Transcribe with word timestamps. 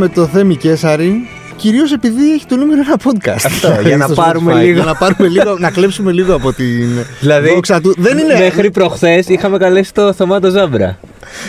φέραμε 0.00 0.08
το 0.14 0.26
Θέμη 0.26 0.56
Κέσαρη 0.56 1.28
Κυρίως 1.56 1.92
επειδή 1.92 2.32
έχει 2.32 2.46
το 2.46 2.56
νούμερο 2.56 2.80
ένα 2.80 2.96
podcast. 3.04 3.42
Αυτό, 3.44 3.80
για 3.86 3.96
να 3.96 4.04
Στο 4.12 4.14
πάρουμε 4.14 4.52
Spotify. 4.52 4.58
λίγο. 4.60 4.74
Για 4.74 4.84
να 4.84 4.94
πάρουμε 4.94 5.28
λίγο, 5.28 5.58
να 5.58 5.70
κλέψουμε 5.70 6.12
λίγο 6.12 6.34
από 6.34 6.52
την 6.52 6.88
Δηλαδή, 7.20 7.48
δόξα 7.54 7.80
του. 7.80 7.94
Δεν 7.98 8.18
είναι. 8.18 8.38
Μέχρι 8.38 8.70
προχθές 8.70 9.28
είχαμε 9.28 9.58
καλέσει 9.58 9.94
το 9.94 10.12
Θωμάτο 10.12 10.50
Ζάμπρα. 10.50 10.98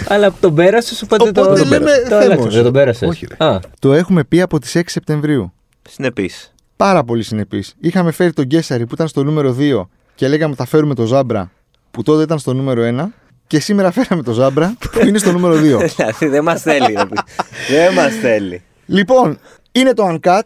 Αλλά 0.07 0.33
τον 0.39 0.55
πέρασε, 0.55 0.95
οπότε, 1.03 1.31
το. 1.31 1.41
Οπότε 1.41 1.59
τον 1.59 1.69
λέμε 1.69 1.85
πέρασε. 1.85 2.01
Το 2.03 2.09
Θέμος. 2.09 2.25
άλλαξες, 2.25 2.53
Δεν 2.53 2.63
τον 2.63 2.73
πέρασες. 2.73 3.09
Όχι, 3.09 3.27
ρε. 3.39 3.45
Α, 3.45 3.59
Το 3.79 3.93
έχουμε 3.93 4.23
πει 4.23 4.41
από 4.41 4.59
τις 4.59 4.75
6 4.75 4.81
Σεπτεμβρίου. 4.85 5.53
Συνεπής. 5.89 6.53
Πάρα 6.75 7.03
πολύ 7.03 7.23
συνεπής. 7.23 7.73
Είχαμε 7.79 8.11
φέρει 8.11 8.33
τον 8.33 8.45
Γκέσαρη 8.45 8.85
που 8.85 8.93
ήταν 8.93 9.07
στο 9.07 9.23
νούμερο 9.23 9.55
2 9.59 9.89
και 10.15 10.27
λέγαμε 10.27 10.55
θα 10.55 10.65
φέρουμε 10.65 10.95
τον 10.95 11.05
Ζάμπρα 11.05 11.51
που 11.91 12.03
τότε 12.03 12.23
ήταν 12.23 12.39
στο 12.39 12.53
νούμερο 12.53 12.81
1. 12.83 13.05
Και 13.51 13.59
σήμερα 13.59 13.91
φέραμε 13.91 14.23
τον 14.23 14.33
Ζάμπρα 14.33 14.73
που 14.91 15.07
είναι 15.07 15.17
στο 15.17 15.31
νούμερο 15.31 15.55
2. 15.55 15.59
Δηλαδή 15.95 16.27
δεν 16.27 16.43
μας 16.43 16.61
θέλει. 16.61 16.85
ρε 16.85 16.93
παιδί. 16.93 17.21
Δεν 17.69 17.93
μας 17.93 18.13
θέλει. 18.21 18.61
λοιπόν, 18.85 19.39
είναι 19.71 19.93
το 19.93 20.07
Uncut. 20.21 20.41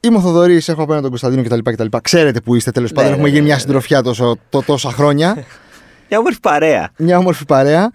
Είμαι 0.00 0.16
ο 0.16 0.20
Θοδωρής, 0.20 0.68
έχω 0.68 0.82
απέναντι 0.82 1.00
τον 1.00 1.10
Κωνσταντίνο 1.10 1.42
κτλ. 1.42 1.70
κτλ. 1.70 1.96
Ξέρετε 2.02 2.40
που 2.40 2.54
είστε 2.54 2.70
τέλος 2.70 2.92
πάντων. 2.92 3.04
ναι, 3.04 3.14
Έχουμε 3.16 3.28
ναι, 3.28 3.34
γίνει 3.34 3.46
μια 3.46 3.54
ναι. 3.54 3.60
συντροφιά 3.60 4.02
τόσο, 4.02 4.36
το, 4.48 4.62
τόσα 4.62 4.90
χρόνια. 4.90 5.44
Μια 6.08 6.18
όμορφη 6.18 6.40
παρέα. 6.40 6.90
μια 6.96 7.18
όμορφη 7.18 7.44
παρέα. 7.44 7.90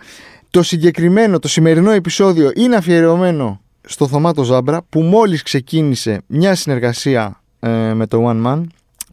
Το 0.50 0.64
συγκεκριμένο, 0.64 1.40
το 1.40 1.48
σημερινό 1.48 1.92
επεισόδιο 1.92 2.52
είναι 2.56 2.76
αφιερωμένο 2.76 3.62
στο 3.82 4.08
Θωμάτο 4.08 4.44
Ζάμπρα 4.44 4.82
που 4.90 5.02
μόλις 5.02 5.44
ξεκίνησε 5.44 6.22
μια 6.28 6.56
συνεργασία 6.56 7.42
ε, 7.60 7.70
με 7.70 8.08
το 8.08 8.30
One 8.30 8.45
Man 8.48 8.64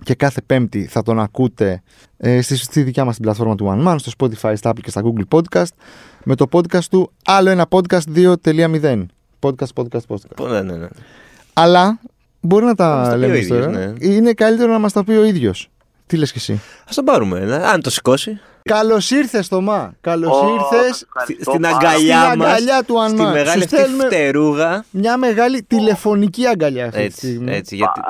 και 0.02 0.14
κάθε 0.14 0.40
πέμπτη 0.46 0.84
θα 0.86 1.02
τον 1.02 1.20
ακούτε 1.20 1.82
ε, 2.16 2.40
στη, 2.42 2.56
στη 2.56 2.82
δικιά 2.82 3.04
μας 3.04 3.14
την 3.14 3.24
πλατφόρμα 3.24 3.54
του 3.54 3.66
One 3.78 3.88
Man, 3.88 3.96
στο 3.98 4.10
Spotify, 4.18 4.52
στα 4.56 4.70
Apple 4.70 4.80
και 4.82 4.90
στα 4.90 5.02
Google 5.04 5.38
Podcast 5.38 5.70
με 6.24 6.34
το 6.34 6.46
podcast 6.52 6.84
του 6.84 7.12
άλλο 7.24 7.50
ένα 7.50 7.66
podcast 7.70 8.00
2.0 8.14 8.34
Podcast, 9.40 9.72
podcast, 9.74 10.00
podcast. 10.08 10.34
Πω, 10.36 10.46
Ναι, 10.46 10.62
ναι, 10.62 10.76
ναι. 10.76 10.86
Αλλά 11.52 12.00
μπορεί 12.40 12.64
να 12.64 12.68
μας 12.68 12.76
τα 12.76 13.02
τα 13.08 13.12
πει 13.14 13.18
λέμε 13.18 13.32
ο 13.32 13.36
ίδιος, 13.36 13.58
τώρα. 13.58 13.70
ναι. 13.70 13.92
Είναι 13.98 14.32
καλύτερο 14.32 14.72
να 14.72 14.78
μας 14.78 14.92
τα 14.92 15.04
πει 15.04 15.12
ο 15.12 15.24
ίδιος. 15.24 15.70
Τι 16.10 16.16
λες 16.16 16.32
και 16.32 16.38
εσύ; 16.38 16.52
Α 16.82 16.92
τον 16.94 17.04
πάρουμε. 17.04 17.38
ναι. 17.40 17.54
Αν 17.54 17.80
το 17.82 17.90
σηκώσει. 17.90 18.40
Καλώς 18.62 19.10
ήρθες, 19.10 19.46
Θωμά. 19.46 19.94
Καλώς 20.00 20.30
Ω, 20.42 20.48
ήρθες 20.54 21.02
ευχαριστώ 21.06 21.50
Στην 21.50 21.62
πάρα 21.62 21.76
αγκαλιά 21.76 22.24
Στην 22.26 22.38
μας. 22.38 22.48
αγκαλιά 22.52 22.82
του 22.84 22.94
Στη 23.06 23.12
Ανμάν. 23.12 23.32
μεγάλη 23.32 23.58
Σου 23.58 23.64
αυτή 23.64 23.76
στέλνουμε 23.76 24.04
φτερούγα. 24.04 24.84
μια 24.90 25.16
μεγάλη 25.16 25.62
τηλεφωνική 25.62 26.46
αγκαλιά 26.46 26.84
αυτή 26.86 26.98
τη 26.98 27.04
Έτσι, 27.04 27.26
στιγμή. 27.26 27.52
έτσι. 27.54 27.74
Α, 27.74 27.78
Γιατί, 27.78 28.00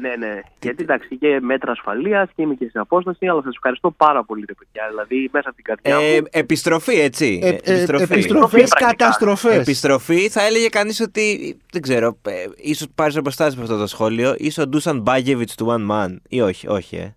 ναι, 0.00 0.26
ναι. 0.26 0.40
Γιατί 0.60 0.82
εντάξει, 0.82 1.16
και 1.16 1.38
μέτρα 1.40 1.72
ασφαλείας 1.72 2.28
και 2.36 2.42
είμαι 2.42 2.54
και 2.54 2.68
σε 2.72 2.78
απόσταση, 2.78 3.26
αλλά 3.26 3.42
σας 3.42 3.54
ευχαριστώ 3.54 3.90
πάρα 3.90 4.24
πολύ, 4.24 4.44
ρε 4.48 4.54
παιδιά. 4.54 4.82
Δηλαδή, 4.88 5.28
μέσα 5.32 5.48
από 5.48 5.56
την 5.56 5.64
καρδιά 5.64 6.06
ε, 6.14 6.20
μου. 6.20 6.26
επιστροφή, 6.30 7.00
έτσι. 7.00 7.40
Ε, 7.42 7.48
ε, 7.48 7.54
επιστροφή. 7.72 8.02
επιστροφές, 8.12 8.68
Πρακτικά. 8.68 8.86
καταστροφές. 8.94 9.56
Επιστροφή, 9.56 10.28
θα 10.28 10.46
έλεγε 10.46 10.68
κανείς 10.68 11.00
ότι. 11.00 11.56
Δεν 11.72 11.82
ξέρω, 11.82 12.18
ε, 12.28 12.32
ίσως 12.56 12.86
πάρεις 12.94 13.16
αποστάσεις 13.16 13.56
με 13.56 13.62
αυτό 13.62 13.76
το 13.78 13.86
σχόλιο. 13.86 14.34
Είσαι 14.38 14.60
ο 14.60 14.66
Ντούσαν 14.66 15.00
Μπάγεβιτς 15.00 15.54
του 15.54 15.66
One 15.78 15.90
Man. 15.92 16.16
Ή 16.28 16.40
όχι, 16.40 16.68
όχι, 16.68 16.96
ε. 16.96 17.12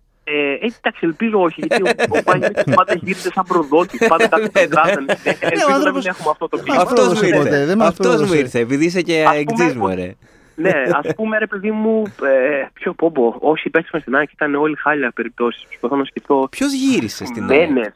Ε, 0.62 0.66
ε, 0.66 0.70
εντάξει, 0.80 1.00
ελπίζω 1.02 1.40
όχι, 1.42 1.62
γιατί 1.66 1.82
ο, 1.82 1.86
ο 2.18 2.22
Παγιώτης 2.22 2.74
πάντα 2.74 2.94
γίνεται 3.02 3.30
σαν 3.34 3.44
προδότης. 3.48 4.06
Πάντα 4.08 4.28
κάτι 4.28 4.48
τον 4.50 4.68
κράζανε. 4.68 5.16
Ελπίζω 5.24 5.64
να 5.66 5.66
μην 5.66 5.74
άνθρωπος- 5.74 6.06
έχουμε 6.06 6.30
αυτό 6.30 6.48
το 6.48 6.56
μας 6.56 6.66
κλίμα. 6.66 6.80
Αυτός 6.82 7.06
μου 7.06 7.12
πρόδωσε 7.14 7.36
ποτέ, 7.36 7.50
δεν 7.50 7.60
ήρθε. 7.60 7.76
μας 7.76 7.88
Αυτός 7.88 8.06
μου 8.06 8.12
πρόδωσε. 8.16 8.38
ήρθε. 8.38 8.58
Επειδή 8.58 8.84
είσαι 8.84 9.02
και 9.02 9.16
Ας 9.22 9.28
πούμε, 9.28 9.38
εκτζή 9.64 9.78
μου, 9.78 9.88
ρε. 9.94 10.14
Ναι, 10.54 10.72
ας 11.02 11.14
πούμε, 11.16 11.38
ρε 11.38 11.46
παιδί 11.46 11.70
μου, 11.70 12.02
ε, 12.22 12.66
ποιο 12.72 12.92
πόμπο. 12.94 13.34
Όσοι 13.38 13.70
παίξαμε 13.70 14.00
στην 14.02 14.14
ΑΕΚ 14.16 14.32
ήταν 14.32 14.54
όλοι 14.54 14.76
χάλια 14.76 15.10
περιπτώσεις. 15.14 15.62
Προσπαθώ 15.68 15.96
να 15.96 16.04
σκεφτώ. 16.04 16.48
Ποιος 16.50 16.72
γύρισε 16.72 17.24
στην 17.24 17.50
ΑΕΚ; 17.50 17.68
Μένε. 17.70 17.94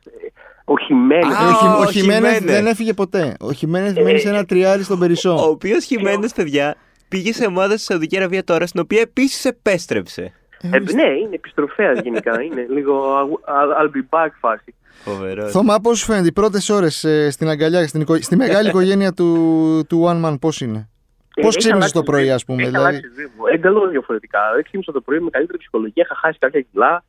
Ο 0.65 0.79
Χιμένες. 0.79 1.35
Α, 1.37 1.49
Ο, 1.49 1.53
Χι- 1.53 1.63
ο 1.63 1.83
ο 1.83 1.91
Χιμένεθ 1.91 2.35
Χιμένεθ. 2.37 2.45
δεν 2.45 2.67
έφυγε 2.67 2.93
ποτέ. 2.93 3.35
Ο 3.41 3.53
Χιμένεθ 3.53 3.97
Ε, 3.97 4.03
μένει 4.03 4.19
σε 4.19 4.29
ένα 4.29 4.45
τριάρι 4.45 4.83
στον 4.83 4.97
Ο 4.97 5.01
Περισσό. 5.01 5.49
οποίος 5.51 5.85
Χιμένες, 5.85 6.33
παιδιά, 6.33 6.77
πήγε 7.09 7.33
σε 7.33 7.45
ομάδα 7.47 7.77
στη 7.77 7.85
Σαουδική 7.85 8.17
Αραβία 8.17 8.45
τώρα, 8.45 8.67
στην 8.67 8.81
οποία 8.81 9.01
επίσης 9.01 9.45
επέστρεψε. 9.45 10.33
Ε, 10.61 10.69
ναι, 10.79 11.03
είναι 11.23 11.35
επιστροφέα 11.35 11.93
γενικά. 11.93 12.43
Είναι 12.47 12.67
λίγο 12.71 13.15
I'll- 13.47 13.83
I'll 13.83 13.91
be 13.97 14.19
back 14.19 14.31
φάση. 14.41 14.75
Φοβερός. 15.05 15.51
Θωμά, 15.51 15.81
πώς 15.81 15.99
σου 15.99 16.05
φαίνεται 16.05 16.27
οι 16.27 16.33
πρώτες 16.33 16.69
ώρες 16.71 17.07
στην 17.31 17.49
αγκαλιά, 17.49 17.87
στην 17.89 18.01
οικο- 18.01 18.23
στη 18.23 18.37
μεγάλη 18.37 18.69
οικογένεια 18.73 19.13
του, 19.13 19.85
του 19.89 20.05
One 20.07 20.25
Man, 20.25 20.37
πώς 20.41 20.61
είναι; 20.61 20.89
Ε, 21.35 21.43
Πώς 21.43 21.49
έχει 21.57 21.59
ξύπνησε 21.59 21.73
αλλάξει 21.75 21.93
το 21.93 22.01
η 22.01 22.03
πρωί, 22.05 22.21
ζωή. 22.23 22.31
ας 22.31 22.45
πούμε. 22.45 22.63
Έχει 22.63 22.71
Δηλαδή; 22.71 22.87
αλλάξει 22.89 23.07
η 23.11 23.13
ζωή 23.17 23.25
μου. 23.37 23.45
Εντελώς 23.53 23.91
διαφορετικά. 23.91 24.39
Ξύπνησα 24.63 24.93
το 24.93 25.01
πρωί 25.01 25.21
με 25.21 25.31
καλύτερη 25.31 25.59
ψυχολογία. 25.59 26.03
Είχα 26.05 26.15
χάσει 26.21 26.39
κάποια 26.39 26.61
κιλά. 26.73 27.05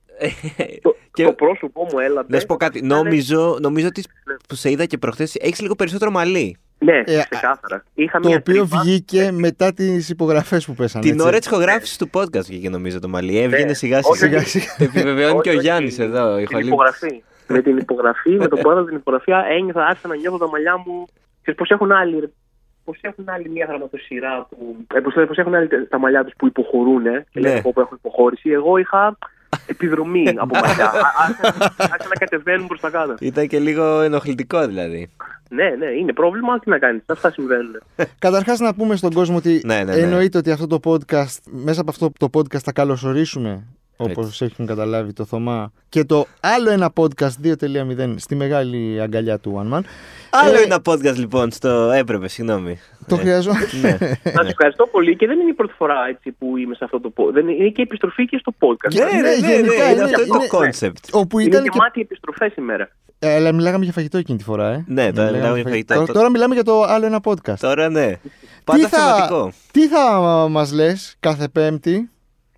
Το, 0.82 0.96
Και- 1.14 1.24
το 1.24 1.34
πρόσωπό 1.34 1.88
μου 1.92 2.00
έλαβε. 2.00 2.28
Να 2.30 2.40
σου 2.40 2.46
πω 2.46 2.56
κάτι. 2.56 2.82
Νομίζω, 2.82 3.58
νομίζω 3.62 3.88
ότι 3.88 4.04
που 4.48 4.56
σε 4.56 4.72
είδα 4.72 4.86
και 4.86 4.98
προχθές 4.98 5.36
έχεις 5.36 5.62
λίγο 5.62 5.76
περισσότερο 5.76 6.12
μαλλί. 6.12 6.58
Ναι, 6.80 6.98
Ε, 7.06 7.24
ξεκάθαρα. 7.30 7.84
Είχα 7.94 8.20
Το 8.20 8.28
μια 8.28 8.38
οποίο 8.38 8.54
τρύπα. 8.68 8.80
βγήκε 8.82 9.32
μετά 9.32 9.74
τις 9.74 10.10
υπογραφές 10.10 10.66
που 10.66 10.74
πέσανε. 10.74 11.04
Την 11.04 11.14
έτσι. 11.14 11.28
ώρα 11.28 11.38
της 11.38 11.48
ηχογράφησης 11.48 11.98
του 11.98 12.10
podcast 12.14 12.46
βγήκε 12.46 12.70
νομίζω 12.70 13.00
το 13.00 13.08
μαλλί. 13.08 13.40
Έβγαινε 13.40 13.66
Ναι. 13.66 13.74
σιγά 13.74 13.98
Όχι, 14.04 14.18
σιγά. 14.18 14.40
Σιγά 14.40 14.64
σιγά. 14.66 14.76
Το 14.78 14.84
επιβεβαιώνει 14.84 15.42
και 15.42 15.50
ο 15.50 15.52
Όχι, 15.52 15.62
Γιάννη 15.62 15.88
όχι. 15.90 16.02
εδώ. 16.02 16.40
η 16.40 16.46
Την 16.46 16.56
Χαλή. 16.56 16.68
υπογραφή. 16.68 17.24
με 17.48 17.62
την 17.62 17.78
υπογραφή, 17.78 18.30
με 18.32 18.48
τον 18.48 18.60
πρώτο 18.60 18.84
την 18.86 18.96
υπογραφή, 18.96 19.32
ένιωθα, 19.58 19.86
άρχισα 19.86 20.08
να 20.08 20.16
νιώθω 20.16 20.38
τα 20.38 20.48
μαλλιά 20.50 20.78
μου. 20.78 21.06
Ξέρεις 21.42 21.60
πώς 21.60 21.70
έχουν 21.70 21.92
άλλοι, 21.92 22.20
ρε, 22.20 22.30
πώς 22.84 22.98
έχουν 23.02 23.26
άλλοι 23.30 23.50
μια 23.50 23.66
γραμματοσυρά 23.70 24.48
που. 24.50 24.76
Ε, 24.96 25.00
πώς, 25.00 25.14
πώς 25.28 25.38
έχουν 25.38 25.56
άλλοι 25.56 25.68
τα 25.88 26.00
μαλλιά 26.00 26.24
τους 26.24 26.34
που 26.38 26.48
υποχωρούν 26.48 27.06
ε, 27.06 27.26
και 27.30 27.40
Ναι. 27.40 27.48
λένε 27.48 27.62
πω, 27.62 27.72
πω 27.74 27.82
έχω 27.82 27.96
υποχώρηση. 27.96 28.50
Εγώ 28.50 28.78
είχα 28.78 29.18
επιδρομή 29.68 30.26
από 30.38 30.60
μαλλιά. 30.66 30.86
Α- 30.86 31.14
άρχισαν- 31.28 31.62
Άρχισαν 31.78 32.08
να 32.14 32.16
κατεβαίνουν 32.20 32.68
προς 32.68 32.80
τα 32.80 32.90
κάτω. 32.90 33.14
Ήταν 33.20 33.48
και 33.48 33.60
λίγο 33.60 34.02
ενοχλητικό 34.02 34.68
δηλαδή. 34.68 35.10
Ναι, 35.50 35.70
ναι, 35.70 35.86
είναι 35.86 36.14
πρόβλημα. 36.14 36.60
Τι 36.60 36.70
να 36.70 36.78
κάνεις. 36.80 37.02
Αυτά 37.06 37.32
συμβαίνουν. 37.32 37.82
Καταρχάς, 38.20 38.60
να 38.60 38.74
πούμε 38.74 38.96
στον 38.96 39.12
κόσμο 39.14 39.36
ότι 39.38 39.62
Ναι, 39.66 39.76
ναι, 39.76 39.84
ναι. 39.84 40.02
εννοείται 40.02 40.38
ότι 40.38 40.52
αυτό 40.52 40.68
το 40.68 40.80
podcast, 40.84 41.38
μέσα 41.44 41.82
από 41.82 41.90
αυτό 41.90 42.12
το 42.20 42.28
podcast 42.34 42.58
θα 42.64 42.72
καλωσορίσουμε, 42.72 43.64
όπως 43.98 44.26
Έτσι. 44.28 44.46
έχουν 44.46 44.66
καταλάβει 44.66 45.14
το 45.14 45.26
Θωμά, 45.26 45.72
και 45.90 46.04
το 46.04 46.26
άλλο 46.40 46.70
ένα 46.72 46.92
podcast 46.96 47.30
2.0 47.44 48.14
στη 48.18 48.36
μεγάλη 48.36 49.02
αγκαλιά 49.02 49.40
του 49.40 49.64
One 49.72 49.74
Man. 49.78 49.82
Άλλο 50.32 50.58
Ε, 50.58 50.62
ένα 50.64 50.80
podcast 50.86 51.16
λοιπόν 51.16 51.52
στο. 51.52 51.70
Έπρεπε, 51.92 52.28
συγγνώμη. 52.28 52.80
Το 53.08 53.16
Ε, 53.16 53.18
χρειαζόμαστε. 53.18 53.78
Ναι. 53.82 53.98
Να 54.32 54.42
σας 54.42 54.50
ευχαριστώ 54.50 54.88
πολύ 54.88 55.16
και 55.16 55.28
δεν 55.28 55.40
είναι 55.40 55.50
η 55.50 55.54
πρώτη 55.54 55.74
φορά 55.78 55.96
έτσι, 56.10 56.32
που 56.32 56.58
είμαι 56.58 56.76
σε 56.76 56.84
αυτό 56.84 57.00
το 57.02 57.14
podcast. 57.18 57.38
Είναι 57.38 57.70
και 57.70 57.82
η 57.82 57.82
επιστροφή 57.82 58.26
και 58.26 58.38
στο 58.38 58.54
podcast. 58.60 58.94
Ναι, 58.94 59.04
ναι, 59.04 59.22
ναι, 59.22 59.48
γενικά 59.48 59.84
ναι, 59.84 59.84
είναι- 59.84 59.92
είναι 59.92 60.04
αυτό 60.04 60.26
το 60.26 60.36
είναι- 60.36 60.48
concept. 60.48 61.06
Όπου 61.12 61.40
Είναι 61.40 61.50
ήταν 61.50 61.64
και. 61.64 61.70
γεμάτη 61.74 62.02
επιστροφές 62.02 62.52
σήμερα. 62.52 62.84
Ε, 62.84 63.07
αλλά 63.20 63.52
μιλάγαμε 63.54 63.84
για 63.84 63.94
φαγητό 63.94 64.18
εκείνη 64.18 64.38
τη 64.38 64.44
φορά, 64.44 64.70
ε. 64.72 64.84
Ναι, 64.88 65.12
τώρα 65.12 65.32
μιλάμε 65.32 65.60
για 65.60 65.70
φαγητό. 65.70 65.94
Τώρα, 65.94 66.14
τώρα 66.14 66.30
μιλάμε 66.30 66.54
για 66.54 66.64
το 66.64 66.82
άλλο 66.84 67.06
ένα 67.06 67.20
podcast. 67.24 67.58
Τώρα 67.60 67.90
ναι. 67.90 68.12
Πάντα 68.64 68.88
θα, 68.88 68.98
θεματικό. 69.16 69.52
τι 69.72 69.88
θα 69.88 70.22
μας 70.50 70.72
λες 70.74 71.16
κάθε 71.20 71.48
Πέμπτη; 71.48 72.10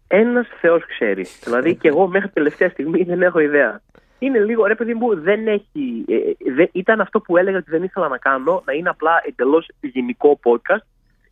Ένας 0.08 0.48
Θεός 0.62 0.86
ξέρει. 0.86 1.26
Δηλαδή 1.44 1.76
και 1.76 1.88
εγώ 1.88 2.08
μέχρι 2.08 2.30
τελευταία 2.30 2.70
στιγμή 2.70 3.04
δεν 3.04 3.22
έχω 3.22 3.40
ιδέα. 3.40 3.82
Είναι 4.20 4.40
λίγο, 4.40 4.66
ρε 4.66 4.76
παιδί 4.76 4.94
μου, 4.94 5.22
δεν 5.22 5.48
έχει. 5.48 6.06
ε, 6.08 6.52
δεν- 6.56 6.70
ήταν 6.72 7.02
αυτό 7.02 7.20
που 7.20 7.38
έλεγα 7.38 7.58
ότι 7.58 7.70
δεν 7.72 7.84
ήθελα 7.84 8.08
να 8.08 8.18
κάνω, 8.18 8.64
να 8.66 8.74
είναι 8.74 8.90
απλά 8.90 9.12
εντελώς 9.28 9.68
γενικό 9.80 10.40
podcast. 10.44 10.86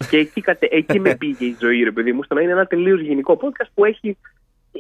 Και 0.10 0.18
εκεί, 0.18 0.42
κατε, 0.42 0.68
εκεί 0.72 1.00
με 1.00 1.16
πήγε 1.16 1.46
η 1.46 1.56
ζωή, 1.60 1.84
ρε 1.84 1.92
παιδί 1.92 2.12
μου, 2.14 2.24
στο 2.24 2.34
να 2.36 2.42
είναι 2.42 2.52
ένα 2.52 2.66
τελείως 2.66 3.02
γενικό 3.02 3.38
podcast 3.42 3.68
που 3.74 3.86
έχει. 3.86 4.18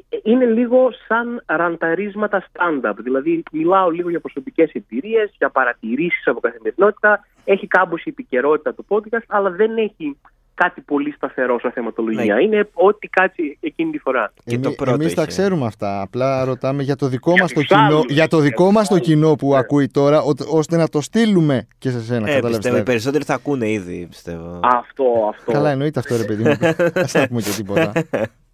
Ε, 0.09 0.17
Είναι 0.23 0.45
λίγο 0.45 0.89
σαν 1.07 1.43
ρανταρίσματα 1.45 2.45
stand-up. 2.51 2.93
Δηλαδή, 2.97 3.43
μιλάω 3.51 3.89
λίγο 3.89 4.09
για 4.09 4.19
προσωπικές 4.19 4.71
εμπειρίες, 4.71 5.33
για 5.37 5.49
παρατηρήσεις 5.49 6.27
από 6.27 6.39
καθημερινότητα. 6.39 7.25
Έχει 7.45 7.67
κάμποση 7.67 8.03
επικαιρότητα 8.07 8.73
το 8.75 8.83
podcast, 8.87 9.23
αλλά 9.27 9.49
δεν 9.49 9.77
έχει 9.77 10.17
κάτι 10.53 10.81
πολύ 10.81 11.11
σταθερό 11.11 11.59
σαν 11.59 11.71
θεματολογία. 11.71 12.35
Ναι. 12.35 12.43
Είναι 12.43 12.69
ό,τι 12.73 13.07
κάτσει 13.07 13.57
εκείνη 13.61 13.91
τη 13.91 13.97
φορά. 13.97 14.33
Και 14.45 14.59
το 14.59 14.71
πρώτο 14.71 14.91
Εμείς 14.91 15.13
τα 15.13 15.21
είχε. 15.21 15.31
ξέρουμε 15.31 15.65
αυτά. 15.65 16.01
Απλά 16.01 16.43
ρωτάμε 16.45 16.83
για 16.83 16.95
το 16.95 17.07
δικό 17.07 17.31
Για 17.31 17.41
μας 17.41 17.51
το 17.53 17.59
τους 17.59 17.67
κοινό, 17.69 17.81
άλλους. 17.81 18.05
για 18.07 18.27
το 18.27 18.39
δικό 18.39 18.63
Για 18.63 18.71
μας 18.71 18.87
τους 18.87 18.97
το 18.97 19.03
κοινό 19.03 19.35
που 19.35 19.47
άλλους. 19.53 19.59
ακούει 19.65 19.87
τώρα, 19.87 20.21
ο- 20.21 20.31
ώστε 20.57 20.77
να 20.77 20.87
το 20.87 21.01
στείλουμε 21.01 21.67
και 21.77 21.89
σε 21.89 22.01
σένα. 22.01 22.17
Ε, 22.29 22.33
κατάλαβες 22.33 22.41
πιστεύω 22.49 22.57
οι 22.57 22.61
δηλαδή. 22.69 22.83
περισσότεροι 22.83 23.23
θα 23.23 23.33
ακούνε 23.33 23.69
ήδη, 23.69 24.05
πιστεύω. 24.09 24.59
Αυτό, 24.63 25.03
αυτό. 25.29 25.51
Καλά, 25.51 25.69
εννοείται 25.69 25.99
αυτό, 25.99 26.17
ρε 26.17 26.23
παιδί 26.23 26.43
μου. 26.43 26.55
Ας 27.03 27.13
να 27.13 27.27
πούμε 27.27 27.41
και 27.41 27.51
τίποτα. 27.57 27.91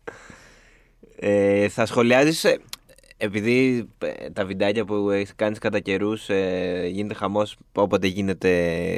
Ε, 1.25 1.67
θα 1.69 1.85
σχολιάζεις, 1.85 2.43
ε, 2.43 2.57
επειδή 3.17 3.89
ε, 4.03 4.29
τα 4.29 4.45
βιντεάκια 4.45 4.85
που 4.85 5.09
έχεις 5.09 5.35
κάνεις 5.35 5.59
κατά 5.59 5.79
καιρούς 5.79 6.27
γίνεται 6.87 7.13
χαμός 7.13 7.55
όποτε 7.73 8.07
γίνεται 8.07 8.49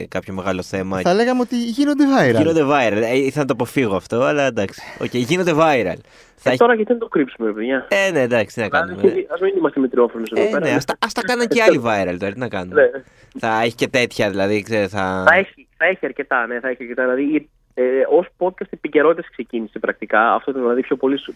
κάποιο 0.09 0.33
μεγάλο 0.33 0.61
θέμα. 0.63 0.99
Θα 1.01 1.13
λέγαμε 1.13 1.41
ότι 1.41 1.55
γίνονται 1.63 2.03
viral. 2.19 2.35
Γίνονται 2.37 2.63
viral. 2.63 3.01
Ε, 3.03 3.17
ήθελα 3.17 3.31
να 3.41 3.45
το 3.45 3.53
αποφύγω 3.53 3.95
αυτό, 3.95 4.21
αλλά 4.21 4.43
εντάξει. 4.43 4.81
Οκ, 4.99 5.13
γίνονται 5.13 5.51
viral. 5.51 5.97
Θα 6.35 6.49
Ε, 6.49 6.53
έχει- 6.53 6.57
τώρα 6.57 6.73
γιατί 6.75 6.91
δεν 6.91 6.99
το 7.01 7.07
κρύψουμε, 7.07 7.51
παιδιά; 7.51 7.87
Ε, 7.89 8.11
ναι, 8.11 8.21
εντάξει, 8.21 8.55
τι 8.55 8.61
να 8.61 8.69
κάνουμε. 8.69 9.01
Α 9.09 9.37
μην 9.41 9.53
είμαστε 9.57 9.79
μετριόφρονες 9.79 10.29
εδώ 10.31 10.41
Ε, 10.41 10.45
πέρα. 10.49 10.65
ναι, 10.65 10.71
ας, 10.75 10.85
τα- 10.85 10.97
ας 10.99 11.13
τα 11.13 11.21
κάνουν 11.21 11.47
και 11.47 11.61
άλλοι 11.63 11.81
viral 11.85 12.15
τώρα, 12.19 12.31
τι 12.33 12.39
να 12.39 12.47
κάνουμε. 12.47 12.81
Ναι. 12.81 13.03
Θα 13.39 13.61
έχει 13.61 13.75
και 13.75 13.87
τέτοια, 13.87 14.29
δηλαδή, 14.29 14.61
ξέρεις, 14.61 14.89
θα... 14.91 15.23
Θα 15.27 15.35
έχει, 15.35 15.67
θα 15.77 15.85
έχει 15.85 16.05
αρκετά, 16.05 16.47
ναι, 16.47 16.59
θα 16.59 16.67
έχει 16.69 16.77
αρκετά. 16.83 17.03
Δηλαδή, 17.15 17.49
ε, 17.73 17.83
ως 18.09 18.27
podcast 18.37 18.67
επικαιρότητας 18.69 19.29
ξεκίνησε 19.31 19.79
πρακτικά. 19.79 20.33
Αυτό 20.33 20.51
ήταν 20.51 20.63
δηλαδή 20.63 20.81
πιο 20.81 20.95
πολύ 20.95 21.17
σου- 21.19 21.35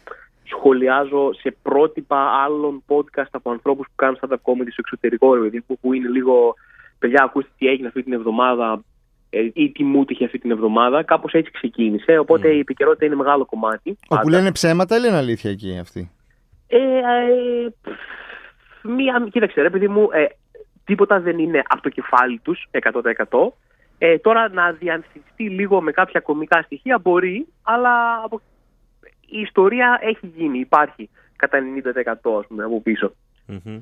σχολιάζω 0.60 1.34
σε 1.34 1.56
πρότυπα 1.62 2.20
άλλων 2.44 2.84
podcast 2.88 3.32
από 3.32 3.52
ανθρώπους 3.52 3.88
που 3.88 3.96
κάνουν 3.96 4.18
stand-up 4.22 4.42
comedy 4.48 4.72
στο 4.72 4.84
εξωτερικό, 4.86 5.34
ρε 5.34 5.42
παιδί, 5.42 5.62
που, 5.62 5.80
που 5.80 5.94
είναι 5.94 6.08
λίγο. 6.08 6.54
Παιδιά, 7.00 7.24
ακούστε 7.24 7.50
τι 7.58 7.68
έγινε 7.68 7.88
αυτή 7.88 8.04
την 8.04 8.14
εβδομάδα. 8.14 8.84
ε, 9.30 9.48
ή 9.54 9.72
τι 9.72 9.84
μου 9.84 10.06
είχε 10.08 10.26
αυτή 10.26 10.40
την 10.40 10.52
εβδομάδα. 10.52 11.04
Κάπως 11.04 11.34
έτσι 11.34 11.52
ξεκίνησε. 11.52 12.18
Οπότε 12.18 12.48
η 12.48 12.60
επικαιρότητα 12.60 13.06
είναι 13.06 13.16
μεγάλο 13.16 13.46
κομμάτι. 13.46 13.90
Όπου 13.90 14.24
πάντα. 14.24 14.30
λένε 14.30 14.52
ψέματα 14.52 14.98
ή 14.98 15.00
λένε 15.00 15.18
αλήθεια 15.18 15.52
εκεί 15.52 15.78
αυτοί. 15.82 16.12
Ε, 16.68 16.78
ε, 16.78 17.70
πφ, 17.82 18.84
μία, 18.84 19.28
κοίταξε 19.32 19.62
ρε 19.62 19.70
παιδί 19.70 19.88
μου, 19.88 20.08
ε, 20.12 20.26
τίποτα 20.86 21.20
δεν 21.20 21.40
είναι 21.40 21.62
από 21.68 21.82
το 21.82 21.90
κεφάλι 21.90 22.40
τους 22.40 22.68
100%. 22.72 23.54
Ε, 23.98 24.18
τώρα 24.18 24.50
να 24.50 24.72
διανθιστεί 24.72 25.50
λίγο 25.50 25.82
με 25.82 25.92
κάποια 25.92 26.20
κομικά 26.20 26.62
στοιχεία 26.62 27.00
μπορεί, 27.00 27.48
αλλά 27.64 28.22
από... 28.24 28.42
η 29.32 29.40
ιστορία 29.40 30.00
έχει 30.02 30.32
γίνει, 30.36 30.60
υπάρχει 30.60 31.10
κατά 31.36 31.60
90% 31.60 32.40
ας 32.40 32.48
πούμε 32.48 32.64
από 32.64 32.82
πίσω. 32.82 33.14
Μμμ. 33.46 33.80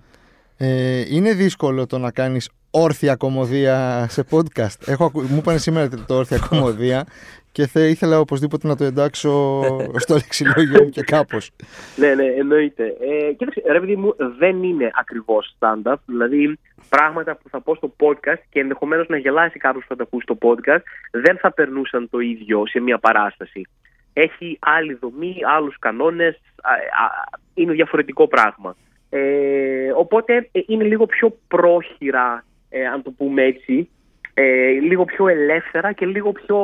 Ε, 0.57 1.03
είναι 1.15 1.33
δύσκολο 1.33 1.85
το 1.87 1.97
να 1.97 2.11
κάνεις 2.11 2.49
όρθια 2.71 3.15
κομμωδία 3.15 4.05
σε 4.09 4.23
podcast. 4.31 4.87
Έχω, 4.87 5.05
ακου- 5.05 5.29
μου 5.29 5.37
είπαν 5.37 5.59
σήμερα 5.59 5.89
το 6.07 6.15
όρθια 6.17 6.39
κομμωδία 6.49 7.05
και 7.51 7.67
θα 7.67 7.79
ήθελα 7.79 8.19
οπωσδήποτε 8.19 8.67
να 8.67 8.75
το 8.75 8.83
εντάξω 8.83 9.61
στο 9.95 10.13
λεξιλόγιο 10.13 10.83
μου 10.83 10.89
και 10.89 11.01
κάπως. 11.01 11.51
Ναι, 11.95 12.13
ναι, 12.15 12.25
εννοείται. 12.25 12.83
Ε, 12.85 13.33
κοίταξε, 13.33 13.61
ρε 13.71 13.79
παιδί 13.79 13.95
μου, 13.95 14.15
δεν 14.39 14.63
είναι 14.63 14.91
ακριβώς 14.99 15.55
stand-up. 15.59 15.95
Δηλαδή, 16.05 16.57
πράγματα 16.89 17.35
που 17.35 17.49
θα 17.49 17.61
πω 17.61 17.75
στο 17.75 17.93
podcast 17.99 18.41
και 18.49 18.59
ενδεχομένως 18.59 19.07
να 19.07 19.17
γελάσει 19.17 19.59
κάποιος 19.59 19.81
που 19.83 19.89
θα 19.89 19.95
τα 19.95 20.03
ακούσει 20.03 20.23
στο 20.29 20.37
podcast, 20.41 20.81
δεν 21.11 21.37
θα 21.37 21.53
περνούσαν 21.53 22.09
το 22.09 22.19
ίδιο 22.19 22.67
σε 22.67 22.79
μια 22.79 22.97
παράσταση. 22.97 23.61
Έχει 24.21 24.57
άλλη 24.61 24.93
δομή, 24.93 25.35
άλλους 25.57 25.75
κανόνες, 25.79 26.41
είναι 27.53 27.73
διαφορετικό 27.73 28.27
πράγμα. 28.27 28.75
Ε, 29.09 29.91
οπότε 29.95 30.49
ε, 30.51 30.59
είναι 30.67 30.83
λίγο 30.83 31.05
πιο 31.05 31.37
πρόχειρα, 31.47 32.43
ε, 32.69 32.85
αν 32.87 33.01
το 33.01 33.11
πούμε 33.17 33.43
έτσι, 33.43 33.89
ε, 34.33 34.69
λίγο 34.69 35.05
πιο 35.05 35.27
ελεύθερα 35.27 35.91
και 35.91 36.05
λίγο 36.05 36.31
πιο 36.31 36.57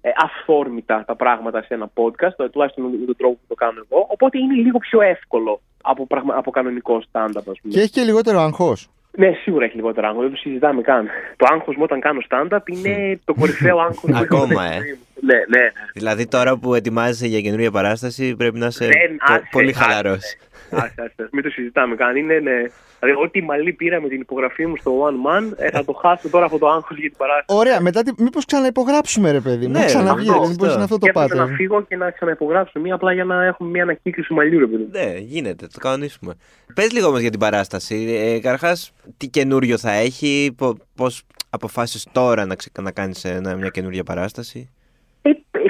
ε, 0.00 0.10
αυθόρμητα 0.16 1.04
τα 1.06 1.14
πράγματα 1.16 1.62
σε 1.62 1.74
ένα 1.74 1.90
podcast, 1.94 2.32
το- 2.36 2.50
τουλάχιστον 2.50 2.84
με 2.84 3.06
τον 3.06 3.16
τρόπο 3.16 3.34
που 3.34 3.46
το 3.48 3.54
κάνω 3.54 3.80
εγώ. 3.90 4.06
Οπότε 4.10 4.38
είναι 4.38 4.54
λίγο 4.54 4.78
πιο 4.78 5.00
εύκολο 5.00 5.60
από, 5.82 6.06
πραγμα, 6.06 6.34
από 6.36 6.50
κανονικό 6.50 7.02
stand-up, 7.12 7.46
ας 7.50 7.58
πούμε. 7.60 7.72
Και 7.74 7.80
έχει 7.80 7.90
και 7.90 8.02
λιγότερο 8.02 8.38
αγχός. 8.40 8.88
Ναι, 9.16 9.32
σίγουρα 9.42 9.64
έχει 9.64 9.76
λιγότερο 9.76 10.06
άγχος, 10.06 10.22
δεν 10.22 10.30
το 10.30 10.36
συζητάμε 10.36 10.80
καν. 10.82 11.08
Το 11.36 11.46
άγχος 11.52 11.76
μου 11.76 11.82
όταν 11.82 12.00
κάνω 12.00 12.20
stand-up 12.30 12.58
είναι 12.66 13.20
το 13.24 13.34
κορυφαίο 13.34 13.78
άγχος 13.78 14.00
που 14.00 14.08
έχω 14.10 14.36
Ακόμα, 14.36 14.66
στη 14.66 14.74
ε. 14.74 14.80
ζωή 14.80 14.90
μου. 14.92 15.06
Ναι, 15.20 15.34
ναι. 15.34 15.64
Δηλαδή 15.94 16.26
τώρα 16.26 16.56
που 16.56 16.74
ετοιμάζεσαι 16.74 17.26
για 17.26 17.40
καινούργια 17.40 17.70
παράσταση 17.70 18.36
πρέπει 18.36 18.58
να 18.58 18.66
είσαι 18.66 18.84
Δεν, 18.86 19.16
πο- 19.26 19.32
άσε, 19.32 19.48
πολύ 19.50 19.70
άσε. 19.70 19.78
χαλαρός. 19.82 20.22
Άσε, 20.70 20.94
άσε, 20.96 21.28
μην 21.32 21.42
το 21.42 21.50
συζητάμε 21.50 21.94
καν. 21.96 22.16
Είναι, 22.16 22.38
ναι. 22.38 22.52
Δηλαδή, 23.00 23.18
ό,τι 23.24 23.42
μαλλί 23.42 23.72
πήρα 23.72 24.00
με 24.00 24.08
την 24.08 24.20
υπογραφή 24.20 24.66
μου 24.66 24.76
στο 24.76 24.92
One 25.06 25.28
Man, 25.28 25.52
ε, 25.56 25.70
θα 25.70 25.84
το 25.84 25.92
χάσω 25.92 26.28
τώρα 26.28 26.44
από 26.46 26.58
το 26.58 26.68
άγχος 26.68 26.98
για 26.98 27.08
την 27.08 27.18
παράσταση. 27.18 27.58
Ωραία, 27.58 27.80
μετά 27.80 28.02
τι, 28.02 28.22
μήπως 28.22 28.44
ξαναυπογράψουμε 28.44 29.30
ρε 29.30 29.40
παιδί 29.40 29.66
μου. 29.66 29.72
Ναι, 29.72 29.78
να 29.78 29.84
ξαναβγεί, 29.84 30.28
αυτό, 30.28 30.42
ρε, 30.42 30.48
μήπως 30.48 30.66
αυτό. 30.66 30.74
είναι 30.74 30.82
αυτό 30.82 30.98
το 30.98 31.06
Σκέφτομαι 31.06 31.42
pattern. 31.44 31.48
να 31.50 31.56
φύγω 31.56 31.82
και 31.82 31.96
να 31.96 32.10
ξαναυπογράψω 32.10 32.80
μία 32.80 32.94
απλά 32.94 33.12
για 33.12 33.24
να 33.24 33.44
έχουμε 33.44 33.70
μία 33.70 33.82
ανακύκλωση 33.82 34.32
μαλλιού, 34.32 34.58
ρε 34.58 34.66
παιδί. 34.66 34.88
Ναι, 34.90 35.18
γίνεται, 35.18 35.66
το 35.66 35.78
κανονίσουμε. 35.80 36.34
Πες 36.74 36.92
λίγο 36.92 37.06
όμως 37.08 37.20
για 37.20 37.30
την 37.30 37.38
παράσταση. 37.40 38.06
Ε, 38.18 38.40
Καταρχάς, 38.40 38.92
τι 39.16 39.26
καινούριο 39.28 39.78
θα 39.78 39.90
έχει, 39.92 40.54
πο- 40.56 40.76
πώς 40.96 41.22
αποφάσισες 41.50 42.06
τώρα 42.12 42.46
να, 42.46 42.54
ξε- 42.54 42.80
να 42.80 42.90
κάνεις 42.90 43.24
ένα- 43.24 43.54
μια 43.56 43.68
καινούργια 43.68 44.02
παράσταση; 44.04 44.70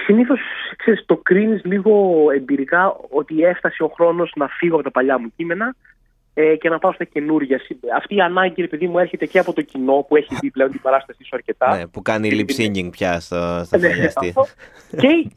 Ε, 0.08 0.12
Συνήθω 0.12 0.34
το 1.06 1.16
κρίνεις 1.16 1.64
λίγο 1.64 2.24
εμπειρικά 2.34 2.96
ότι 3.10 3.42
έφτασε 3.42 3.82
ο 3.82 3.88
χρόνος 3.88 4.32
να 4.36 4.48
φύγω 4.48 4.74
από 4.74 4.84
τα 4.84 4.90
παλιά 4.90 5.18
μου 5.18 5.32
κείμενα 5.36 5.74
ε, 6.34 6.56
και 6.56 6.68
να 6.68 6.78
πάω 6.78 6.92
στα 6.92 7.04
καινούργια. 7.04 7.60
Αυτή 7.96 8.14
η 8.14 8.20
ανάγκη, 8.20 8.60
ρε 8.60 8.66
παιδί 8.66 8.86
μου, 8.86 8.98
έρχεται 8.98 9.26
και 9.26 9.38
από 9.38 9.52
το 9.52 9.62
κοινό 9.62 10.04
που 10.08 10.16
έχει 10.16 10.34
δει 10.40 10.50
πλέον 10.50 10.70
την 10.70 10.80
παράστασή 10.80 11.24
σου 11.24 11.30
αρκετά. 11.36 11.76
Ναι, 11.76 11.86
που 11.86 12.02
κάνει 12.02 12.28
και 12.28 12.36
lip 12.40 12.44
την- 12.52 12.72
syncing 12.86 12.90
πια 12.90 13.20
στο, 13.20 13.62
στα 13.64 13.78
Ναι, 13.78 13.88
φωνιαστή. 13.88 14.28
αυτό. 14.28 14.46
και, 14.96 15.30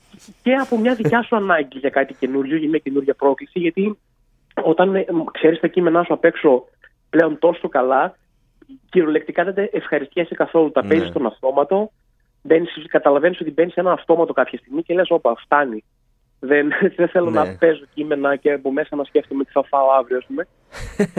και 0.44 0.54
από 0.54 0.78
μια 0.78 0.96
δικιά 0.96 1.22
σου 1.24 1.36
ανάγκη 1.36 1.78
για 1.78 1.90
κάτι 1.90 2.14
καινούριο, 2.14 2.58
για 2.58 2.70
μια 2.70 2.80
καινούργια 2.80 3.14
πρόκληση, 3.14 3.60
γιατί 3.60 3.98
όταν 4.64 4.96
ε, 4.96 5.06
ξέρεις 5.32 5.60
τα 5.60 5.68
κείμενά 5.68 6.04
σου 6.04 6.14
απ' 6.14 6.26
έξω 6.26 6.64
πλέον 7.10 7.40
τόσο 7.40 7.70
καλά, 7.70 8.16
κυριολεκτικά 8.90 9.44
δεν 9.44 9.54
τα 9.54 9.68
ευχαριστιέσαι 9.72 10.36
καθόλου. 10.36 10.72
Τα 10.72 10.82
Ναι. 10.82 10.88
παίζεις 10.88 11.08
στον 11.08 11.26
αυτόματο, 11.26 11.92
καταλαβαίνεις 12.88 13.40
ότι 13.42 13.52
μπαίνεις 13.52 13.74
σε 13.74 13.80
ένα 13.80 13.92
αυτόματο 13.92 14.34
κάποια 14.34 14.58
στιγμή 14.58 14.84
και 14.84 14.94
λες: 14.94 15.10
Όπα, 15.10 15.36
φτάνει. 15.36 15.84
Δεν, 16.40 16.72
δεν 16.98 17.08
θέλω 17.08 17.30
Ναι. 17.30 17.40
να 17.40 17.56
παίζω 17.60 17.84
κείμενα 17.94 18.36
και 18.36 18.52
από 18.52 18.72
μέσα 18.72 18.96
να 18.96 19.04
σκέφτομαι 19.04 19.44
τι 19.44 19.52
θα 19.52 19.64
φάω 19.64 19.88
αύριο, 20.00 20.18
ας 20.18 20.26
πούμε. 20.26 20.48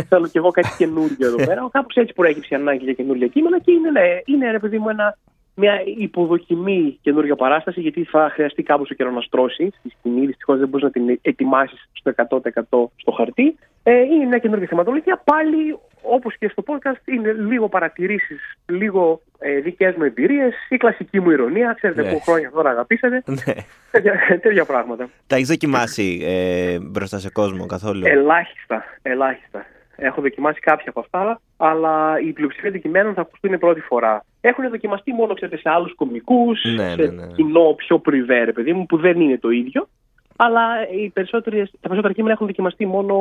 θέλω 0.09 0.27
κι 0.27 0.37
εγώ 0.39 0.51
κάτι 0.51 0.69
καινούριο 0.79 1.27
εδώ 1.27 1.37
πέρα. 1.37 1.69
Κάπως 1.73 1.95
έτσι 1.95 2.13
προέκυψε 2.13 2.55
η 2.55 2.57
ανάγκη 2.57 2.85
για 2.85 2.93
καινούργια 2.93 3.27
κείμενα 3.27 3.61
και 3.61 3.73
είναι, 3.73 3.91
ναι, 3.91 4.21
είναι 4.25 4.51
ρε 4.51 4.59
παιδί 4.59 4.79
μου 4.79 4.89
ένα, 4.89 5.19
μια 5.55 5.83
υποδοκιμή 5.99 6.99
καινούργια 7.03 7.37
παράσταση, 7.37 7.81
γιατί 7.81 8.05
θα 8.05 8.31
χρειαστεί 8.33 8.63
κάπως 8.63 8.91
ο 8.91 8.95
καιρός 8.95 9.15
να 9.15 9.21
στρώσει 9.21 9.73
στη 9.79 9.89
σκηνή. 9.99 10.27
Δυστυχώς 10.27 10.59
δεν 10.59 10.69
μπορείς 10.69 10.85
να 10.85 10.91
την 10.91 11.19
ετοιμάσεις 11.23 11.89
στο 11.93 12.13
100% 12.17 12.91
στο 12.97 13.11
χαρτί. 13.17 13.57
Ε, 13.83 14.01
είναι 14.01 14.25
μια 14.27 14.39
καινούργια 14.39 14.67
θεματολογία. 14.69 15.23
Πάλι, 15.25 15.79
όπως 16.03 16.37
και 16.39 16.49
στο 16.49 16.63
podcast, 16.67 17.01
είναι 17.05 17.33
λίγο 17.33 17.69
παρατηρήσεις, 17.69 18.41
λίγο 18.67 19.23
ε, 19.39 19.59
δικές 19.61 19.95
μου 19.95 20.05
εμπειρίες, 20.05 20.55
η 20.69 20.77
κλασική 20.77 21.21
μου 21.21 21.31
ηρωνία. 21.31 21.73
Ξέρετε, 21.77 22.03
Ναι. 22.03 22.11
που 22.13 22.21
χρόνια 22.21 22.51
τώρα 22.51 22.71
αγαπήσατε. 22.71 23.23
Ναι. 23.27 23.53
τέτοια, 23.91 24.39
τέτοια 24.43 24.65
πράγματα. 24.65 25.09
Τα 25.27 25.37
έχεις 25.37 25.49
δοκιμάσει 25.49 26.21
ε, 26.25 26.79
μπροστά 26.81 27.19
σε 27.19 27.31
κόσμο 27.31 27.67
καθόλου; 27.67 28.07
Ελάχιστα, 28.07 28.85
ελάχιστα. 29.03 29.67
Έχω 29.97 30.21
δοκιμάσει 30.21 30.61
κάποια 30.61 30.85
από 30.89 31.01
αυτά, 31.01 31.41
αλλά 31.57 32.19
η 32.27 32.33
πλειοψηφία 32.33 32.69
αντικειμένων 32.69 33.15
θα 33.15 33.21
ακουστούν 33.21 33.59
πρώτη 33.59 33.81
φορά. 33.81 34.25
Έχουν 34.41 34.69
δοκιμαστεί 34.71 35.13
μόνο 35.13 35.35
ξέρετε, 35.35 35.57
σε 35.57 35.69
άλλους 35.71 35.95
κομικούς, 35.95 36.65
Ναι, 36.77 36.89
σε 36.89 36.95
ναι, 36.97 37.07
ναι. 37.07 37.27
κοινό 37.35 37.75
πιο 37.77 37.99
πριβέ, 37.99 38.45
ρε 38.45 38.53
παιδί 38.53 38.73
μου, 38.73 38.87
που 38.87 38.97
δεν 38.97 39.21
είναι 39.21 39.39
το 39.39 39.51
ίδιο. 39.51 39.89
Αλλά 40.37 40.88
οι 40.90 41.11
περισσότερες, 41.11 41.70
τα 41.70 41.88
περισσότερα 41.88 42.14
κείμενα 42.14 42.32
έχουν 42.32 42.46
δοκιμαστεί 42.46 42.87
μόνο 42.87 43.17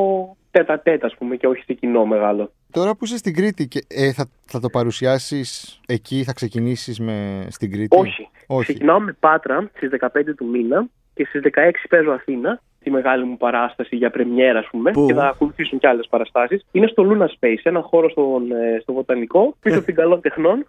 τέτα 0.50 0.80
τέτα, 0.80 1.06
ας 1.06 1.14
πούμε, 1.14 1.36
και 1.36 1.46
όχι 1.46 1.62
σε 1.62 1.72
κοινό 1.72 2.04
μεγάλο. 2.04 2.52
Τώρα 2.70 2.96
που 2.96 3.04
είσαι 3.04 3.16
στην 3.16 3.34
Κρήτη, 3.34 3.68
και, 3.68 3.80
ε, 3.88 4.12
θα, 4.12 4.28
θα 4.44 4.60
το 4.60 4.68
παρουσιάσεις 4.68 5.80
εκεί, 5.86 6.24
θα 6.24 6.32
ξεκινήσεις 6.32 7.00
με, 7.00 7.46
στην 7.50 7.70
Κρήτη; 7.70 7.96
Όχι. 7.96 8.28
Όχι. 8.46 8.62
Ξεκινάω 8.62 9.00
με 9.00 9.16
Πάτρα 9.20 9.70
στις 9.76 9.90
15 10.00 10.34
του 10.36 10.46
μήνα 10.46 10.86
και 11.14 11.24
στις 11.24 11.42
16 11.54 11.70
παίζω 11.88 12.10
Αθήνα, 12.10 12.60
τη 12.82 12.90
μεγάλη 12.90 13.24
μου 13.24 13.36
παράσταση 13.36 13.96
για 13.96 14.10
πρεμιέρα, 14.10 14.58
ας 14.58 14.68
πούμε, 14.70 14.90
Πού; 14.90 15.06
και 15.06 15.14
θα 15.14 15.26
ακολουθήσουν 15.26 15.78
και 15.78 15.88
άλλες 15.88 16.06
παραστάσεις. 16.10 16.66
Είναι 16.72 16.86
στο 16.86 17.06
Luna 17.10 17.26
Space, 17.26 17.60
ένα 17.62 17.80
χώρο 17.80 18.10
στον, 18.10 18.52
ε, 18.52 18.78
στο 18.82 18.92
Βοτανικό, 18.92 19.56
πίσω 19.60 19.76
από 19.76 19.86
την 19.86 19.94
Καλών 19.94 20.20
Τεχνών. 20.20 20.66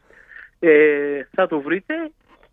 Ε, 0.60 1.28
θα 1.32 1.48
το 1.48 1.60
βρείτε. 1.60 1.94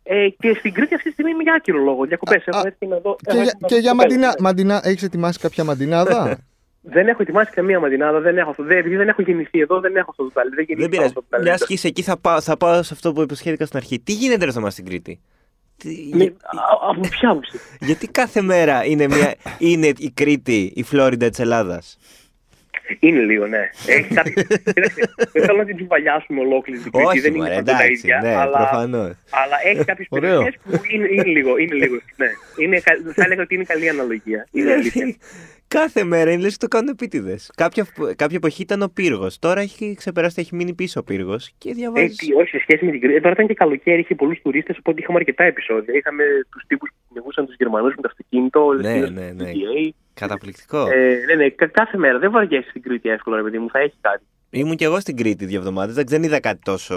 Ε, 0.02 0.28
και 0.28 0.54
στην 0.58 0.72
Κρήτη 0.72 0.94
αυτή 0.94 1.06
τη 1.06 1.12
στιγμή 1.12 1.30
είμαι 1.30 1.42
για 1.42 1.54
άκυρο 1.54 1.78
λόγο. 1.78 2.04
Διακοπέ. 2.04 2.34
Α, 2.36 2.42
Έχω 2.44 2.66
έρθει 2.66 2.86
να 2.86 2.98
δω. 2.98 3.16
Και, 3.16 3.30
έχω 3.30 3.36
για, 3.36 3.42
έρθει 3.42 3.56
να 3.60 3.68
και 3.68 3.74
δω 3.74 3.80
για 3.80 3.90
κοπέλα, 3.90 4.08
μαντινά, 4.08 4.26
ναι. 4.28 4.34
μαντινά, 4.40 4.80
έχεις 4.84 5.02
ετοιμάσει 5.02 5.38
κάποια 5.38 5.64
μαντινάδα; 5.64 6.38
Δεν 6.94 7.08
έχω 7.08 7.22
ετοιμάσει 7.22 7.50
καμία 7.50 7.80
μαντινάδα, 7.80 8.20
δεν 8.20 8.38
έχω 8.38 8.50
αυτό. 8.50 8.62
Δεν, 8.62 8.78
επειδή 8.78 8.96
δεν 8.96 9.08
έχω 9.08 9.22
γεννηθεί 9.22 9.60
εδώ, 9.60 9.80
δεν 9.80 9.96
έχω 9.96 10.10
αυτό 10.10 10.22
το 10.24 10.30
ταλέντο. 10.30 10.54
Δεν, 10.56 10.64
Δεν 10.66 10.76
γεννήθηκα 10.76 10.90
πειράζει. 10.90 11.08
αυτό 11.08 11.20
το 11.20 11.26
ταλέντο. 11.30 11.50
Μια 11.56 11.66
και 11.66 11.72
είσαι 11.72 11.86
εκεί, 11.86 12.02
θα 12.02 12.18
πάω, 12.18 12.40
θα 12.40 12.56
πάω 12.56 12.82
σε 12.82 12.94
αυτό 12.94 13.12
που 13.12 13.22
υποσχέθηκα 13.22 13.66
στην 13.66 13.78
αρχή. 13.78 14.00
Τι 14.00 14.12
γίνεται 14.12 14.44
ρε 14.44 14.52
Θωμά 14.52 14.70
στην 14.70 14.84
Κρήτη; 14.84 15.20
Τι- 15.76 16.10
Με- 16.12 16.24
α- 16.24 16.88
από 16.90 17.00
ποια 17.00 17.30
άποψη; 17.30 17.58
Γιατί 17.80 18.06
κάθε 18.08 18.40
μέρα 18.42 18.84
είναι, 18.84 19.06
μια, 19.06 19.34
είναι 19.58 19.86
η 19.98 20.10
Κρήτη 20.14 20.72
η 20.76 20.82
Φλόριντα 20.82 21.28
της 21.28 21.38
Ελλάδας; 21.38 21.96
Είναι 22.98 23.20
λίγο, 23.20 23.46
ναι. 23.46 23.70
Έχει 23.86 24.14
κάτι... 24.14 24.32
Κοίταξε, 24.74 25.12
δεν 25.32 25.44
θέλω 25.44 25.58
να 25.58 25.64
την 25.64 25.76
τσουβαλιάσουμε 25.76 26.40
ολόκληρη 26.40 26.80
την 26.80 26.90
Κρήτη. 26.92 27.06
Όχι, 27.06 27.20
δεν 27.20 27.34
είναι 27.34 27.42
μωρέ, 27.42 27.54
παντού 27.54 27.64
τα 27.70 27.72
εντάξει, 27.72 27.92
ίδια. 27.92 28.20
ναι, 28.22 28.34
αλλά, 28.34 28.56
προφανώς. 28.56 29.12
αλλά 29.30 29.56
έχει 29.64 29.84
κάποιες 29.84 30.06
Ωραίο. 30.10 30.30
περιοχές 30.30 30.54
που 30.64 30.80
είναι, 30.90 31.08
είναι 31.12 31.22
λίγο. 31.22 31.56
Είναι 31.56 31.74
λίγο 31.74 31.94
ναι. 32.16 32.26
είναι, 32.56 32.80
κα- 32.80 33.12
θα 33.14 33.24
έλεγα 33.24 33.42
ότι 33.42 33.54
είναι 33.54 33.64
καλή 33.64 33.88
αναλογία. 33.88 34.46
Είναι 34.52 34.72
αλήθεια. 34.72 35.16
Κάθε 35.74 36.04
μέρα 36.04 36.30
είναι 36.32 36.42
λες 36.42 36.50
και 36.56 36.66
το 36.66 36.68
κάνουν 36.68 36.88
επίτηδες. 36.88 37.50
Κάποια, 37.56 37.86
κάποια 38.16 38.36
εποχή 38.36 38.62
ήταν 38.62 38.82
ο 38.82 38.88
πύργος. 38.94 39.38
Τώρα 39.38 39.60
έχει 39.60 39.94
ξεπεράσει, 39.94 40.40
έχει 40.40 40.54
μείνει 40.54 40.74
πίσω 40.74 41.00
ο 41.00 41.02
πύργος 41.04 41.52
και 41.58 41.68
Ε, 41.70 41.72
διαβάζεις. 41.72 42.16
τι, 42.16 42.34
όχι, 42.34 42.48
σε 42.50 42.58
σχέση 42.58 42.84
με 42.84 42.90
την 42.90 43.00
Κρήτη. 43.00 43.14
Ε, 43.14 43.20
Τώρα 43.20 43.32
ήταν 43.32 43.46
και 43.46 43.54
καλοκαίρι, 43.54 44.00
είχε 44.00 44.14
πολλούς 44.14 44.40
τουρίστες, 44.42 44.76
οπότε 44.78 45.00
είχαμε 45.00 45.18
αρκετά 45.18 45.44
επεισόδια. 45.44 45.94
Είχαμε 45.94 46.24
τους 46.50 46.62
τύπους 46.66 46.88
που 46.90 46.96
κυνηγούσαν 47.08 47.46
τους 47.46 47.54
Γερμανούς 47.58 47.94
με 47.94 48.02
το 48.02 48.08
αυτοκίνητο, 48.10 48.72
Ναι, 48.72 48.82
Λευκίνος 48.82 49.10
ναι, 49.10 49.26
στο 49.34 49.44
ναι. 49.44 49.50
GTA. 49.52 49.90
Καταπληκτικό. 50.14 50.88
Ε, 50.92 51.24
ναι, 51.26 51.34
ναι, 51.34 51.48
κα- 51.48 51.66
κάθε 51.66 51.96
μέρα. 51.98 52.18
Δεν 52.18 52.30
βαριέσαι 52.30 52.68
στην 52.68 52.82
Κρήτη 52.82 53.08
εύκολα, 53.08 53.36
ρε 53.36 53.42
παιδί 53.42 53.58
μου, 53.58 53.70
θα 53.70 53.78
έχει 53.78 53.96
κάτι. 54.00 54.24
Ήμουν 54.52 54.76
και 54.76 54.84
εγώ 54.84 55.00
στην 55.00 55.16
Κρήτη 55.16 55.44
δύο 55.44 55.58
εβδομάδες. 55.58 56.04
Δεν 56.04 56.22
είδα 56.22 56.40
κάτι 56.40 56.58
τόσο. 56.64 56.94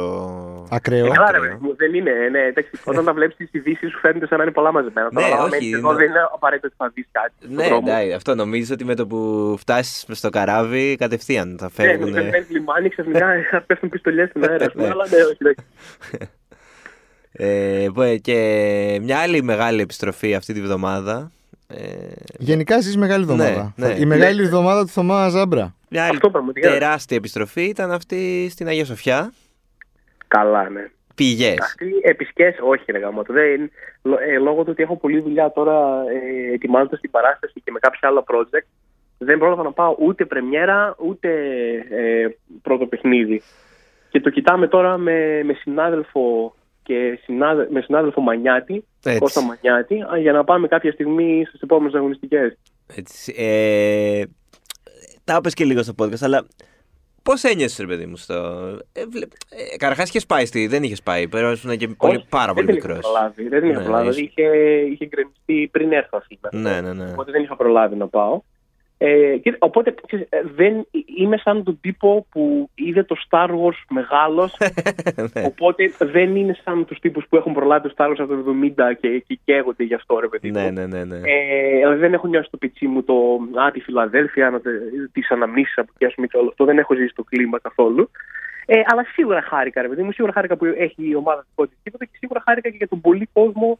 Ακραίο. 0.70 1.06
Ε, 1.06 1.10
καλά, 1.10 1.32
ρε 1.32 1.38
Ακραίο. 1.38 1.52
παιδί 1.52 1.66
μου, 1.66 1.76
δεν 1.76 1.94
είναι. 1.94 2.12
Ναι, 2.32 2.40
εντάξει, 2.40 2.70
όταν 2.84 3.06
τα 3.06 3.14
βλέπεις 3.14 3.36
τις 3.36 3.50
ειδήσεις 3.52 3.92
σου 3.92 4.00
φαίνεται 4.00 4.28
σαν 4.28 4.38
να 4.38 4.44
είναι 4.44 4.54
πολλά 4.54 4.72
μαζεμένα. 4.72 5.10
Ναι, 5.14 5.22
Τώρα, 5.22 5.34
άμα 5.36 5.44
όχι, 5.44 5.52
μένεις 5.52 5.74
εδώ, 5.74 5.92
ναι. 5.92 5.98
δεν 5.98 6.06
είναι 6.10 6.20
απαραίτητο 6.34 6.68
ότι 6.68 6.76
θα 6.78 6.92
δεις 6.94 7.08
κάτι. 7.12 7.34
στον 7.40 7.54
Ναι, 7.56 7.64
δρόμο. 7.68 7.84
εντάξει, 7.88 8.12
αυτό 8.14 8.36
νομίζω 8.36 8.74
ότι 8.74 8.86
με 8.86 8.96
το 8.96 9.08
που 9.08 9.56
φτάσεις 9.60 10.06
στο 10.12 10.30
καράβι 10.30 10.96
κατευθείαν 10.96 11.56
θα 11.60 11.66
Ναι, 11.66 11.72
φεύγουν. 11.88 12.12
ναι, 12.12 12.22
ναι, 12.22 12.46
λιμάνι, 12.50 12.90
ξαφνικά 12.90 13.28
θα 13.52 13.62
πέφτουν 13.68 13.90
πιστολιές 13.90 14.30
στην 14.30 14.50
αέρα. 14.50 14.66
ας 14.66 14.72
πούμε, 14.72 14.84
Ναι. 14.84 14.90
Αλλά 14.92 15.08
ναι, 15.10 15.16
όχι, 15.24 15.38
εντάξει. 15.40 15.66
Ε, 17.32 17.88
που- 17.94 18.20
και 18.22 19.00
μια 19.02 19.18
άλλη 19.20 19.44
μεγάλη 19.44 19.82
επιστροφή 19.82 20.36
αυτή 20.36 20.54
τη 20.54 20.62
βδομάδα. 20.62 21.32
Ε, 21.68 21.78
Γενικά 22.38 22.80
ζεις 22.82 22.98
μεγάλη 22.98 23.22
εβδομάδα. 23.24 23.74
Ναι, 23.76 23.88
ναι. 23.88 23.94
Η 24.00 24.06
μεγάλη 24.06 24.42
εβδομάδα 24.44 24.82
του 24.82 24.88
Θωμά 24.90 25.30
Ζάμπρα. 25.30 25.76
Μια 25.94 26.04
άλλη 26.04 26.16
Αυτό 26.16 26.30
πραγματικά. 26.30 26.70
τεράστια 26.70 27.18
επιστροφή 27.18 27.64
ήταν 27.64 27.92
αυτή 27.92 28.48
στην 28.50 28.68
Αγία 28.68 28.86
Σοφιά. 28.86 29.34
Καλά, 30.28 30.70
ναι. 30.70 30.90
Πηγές. 31.16 31.58
Αυτή 31.62 31.92
επισκές, 32.02 32.56
όχι, 32.62 32.92
ρε 32.92 32.98
γάμο. 33.00 33.22
Δεν, 33.28 33.72
λο- 34.02 34.20
ε, 34.20 34.38
λόγω 34.40 34.64
του 34.64 34.70
ότι 34.72 34.84
έχω 34.84 34.98
πολλή 34.98 35.20
δουλειά 35.20 35.52
τώρα 35.52 36.04
ε, 36.50 36.54
ετοιμάζοντας 36.54 37.00
την 37.00 37.12
παράσταση 37.12 37.62
και 37.64 37.72
με 37.72 37.80
κάποια 37.80 38.08
άλλα 38.10 38.24
project, 38.28 38.66
δεν 39.18 39.38
πρόλαβα 39.38 39.64
να 39.64 39.72
πάω 39.72 39.96
ούτε 40.00 40.26
πρεμιέρα 40.26 40.96
ούτε 41.00 41.30
ε, 41.90 42.28
πρώτο 42.62 42.86
παιχνίδι. 42.86 43.42
Και 44.10 44.20
το 44.20 44.30
κοιτάμε 44.30 44.68
τώρα 44.68 44.98
με, 44.98 45.44
με 45.44 45.54
συνάδελφο 45.54 46.56
και 46.84 47.20
συνάδε, 47.24 47.68
με 47.72 47.82
συνάδελφο 47.82 48.22
Μανιάτη, 48.22 48.86
Έτσι. 49.04 49.20
Κώστα 49.20 49.42
Μανιάτη, 49.42 50.02
α, 50.14 50.18
για 50.18 50.32
να 50.32 50.44
πάμε 50.44 50.68
κάποια 50.68 50.92
στιγμή 50.92 51.44
στις 51.48 51.62
επόμενες 51.62 51.94
αγωνιστικές. 51.94 52.58
Έτσι. 52.96 53.34
Ε, 53.38 54.24
τα 55.24 55.36
είπες 55.38 55.54
και 55.54 55.66
λίγο 55.66 55.84
στο 55.84 55.94
podcast, 55.98 56.22
αλλά 56.22 56.46
πώς 57.24 57.44
ένιωσες, 57.44 57.78
ρε 57.78 57.86
παιδί 57.86 58.06
μου, 58.06 58.16
στο. 58.16 58.34
Ε, 58.92 59.06
βλέ... 59.06 59.26
ε, 59.50 59.78
Καταρχάς 59.78 60.10
είχες 60.10 60.26
πάει 60.26 60.46
στη. 60.46 60.68
Δεν 60.68 60.84
είχες 60.84 61.02
πάει. 61.04 61.28
Πέρασαν 61.28 61.78
και 61.78 61.88
πολύ, 61.88 62.26
πάρα 62.30 62.54
πολύ 62.54 62.66
δεν 62.66 62.76
μικρός. 62.76 62.94
Δεν 63.00 63.02
είχα 63.04 63.12
προλάβει. 63.14 63.48
Δεν 63.48 63.70
είχα 63.70 63.78
Ναι, 63.80 63.84
προλάβει. 63.86 64.08
είσαι- 64.10 64.20
Είχε, 64.20 64.48
είχε 64.92 65.06
γκρεμιστεί 65.06 65.70
πριν 65.72 65.92
έρθω 65.92 66.18
Αθήνα. 66.22 66.50
Ναι, 66.72 66.82
ναι, 66.82 66.94
ναι. 67.04 67.12
Οπότε 67.12 67.32
δεν 67.32 67.44
είχα 67.44 67.56
προλάβει 67.56 67.96
να 67.96 68.08
πάω. 68.08 68.42
Ε, 69.06 69.38
και, 69.38 69.56
οπότε 69.60 69.94
ξέρεις, 70.08 70.28
ε, 70.30 70.42
δεν, 70.56 70.88
είμαι 71.18 71.38
σαν 71.38 71.64
τον 71.64 71.78
τύπο 71.82 72.26
που 72.30 72.70
είδε 72.76 73.04
το 73.04 73.16
Star 73.30 73.50
Wars 73.50 73.80
μεγάλος 73.90 74.58
Ναι. 75.34 75.46
οπότε 75.46 75.92
δεν 76.00 76.36
είναι 76.36 76.58
σαν 76.64 76.86
τους 76.86 77.00
τύπους 77.00 77.26
που 77.30 77.36
έχουν 77.36 77.54
προλάβει 77.54 77.88
το 77.88 77.94
Star 77.98 78.10
Wars 78.10 78.16
από 78.18 78.36
το 78.36 78.56
70 78.78 78.96
και, 79.00 79.24
και 79.28 79.40
καίγονται 79.46 79.84
γι' 79.84 79.94
αυτό 79.94 80.20
ρε 80.20 80.28
παιδί 80.28 80.52
μου. 80.52 80.60
ναι, 80.60 80.70
ναι, 80.70 80.86
ναι, 80.86 81.04
ναι. 81.04 81.18
Ε, 81.18 81.78
δηλαδή 81.78 82.00
δεν 82.00 82.14
έχω 82.14 82.28
νιώσει 82.28 82.50
το 82.52 82.58
πιτσί 82.58 82.88
μου 82.88 83.04
το 83.04 83.40
«Α, 83.54 83.72
τη 83.72 83.80
Φιλαδέλφια, 83.80 84.50
να, 84.50 84.60
τις 85.12 85.32
αναμνήσεις 85.32 85.78
από 85.78 85.92
εκεί 85.94 86.06
ας 86.06 86.14
πούμε, 86.14 86.28
και 86.28 86.38
όλο 86.38 86.50
αυτό. 86.50 86.66
Δεν 86.66 86.78
έχω 86.78 86.96
ζήσει 86.96 87.14
το 87.16 87.24
κλίμα 87.24 87.60
καθόλου. 87.60 88.10
Ε, 88.66 88.82
αλλά 88.86 89.04
σίγουρα 89.14 89.42
χάρηκα, 89.42 89.82
ρε 89.82 89.88
παιδί 89.88 90.04
μου. 90.04 90.12
Σίγουρα 90.12 90.34
χάρηκα 90.34 90.56
που 90.56 90.66
έχει 90.66 91.10
η 91.10 91.16
ομάδα 91.16 91.46
του 91.56 91.70
τίποτα 91.84 92.06
και 92.06 92.18
σίγουρα 92.20 92.42
χάρηκα 92.46 92.70
και 92.70 92.78
για 92.78 92.88
τον 92.88 93.02
πολύ 93.02 93.30
κόσμο. 93.34 93.80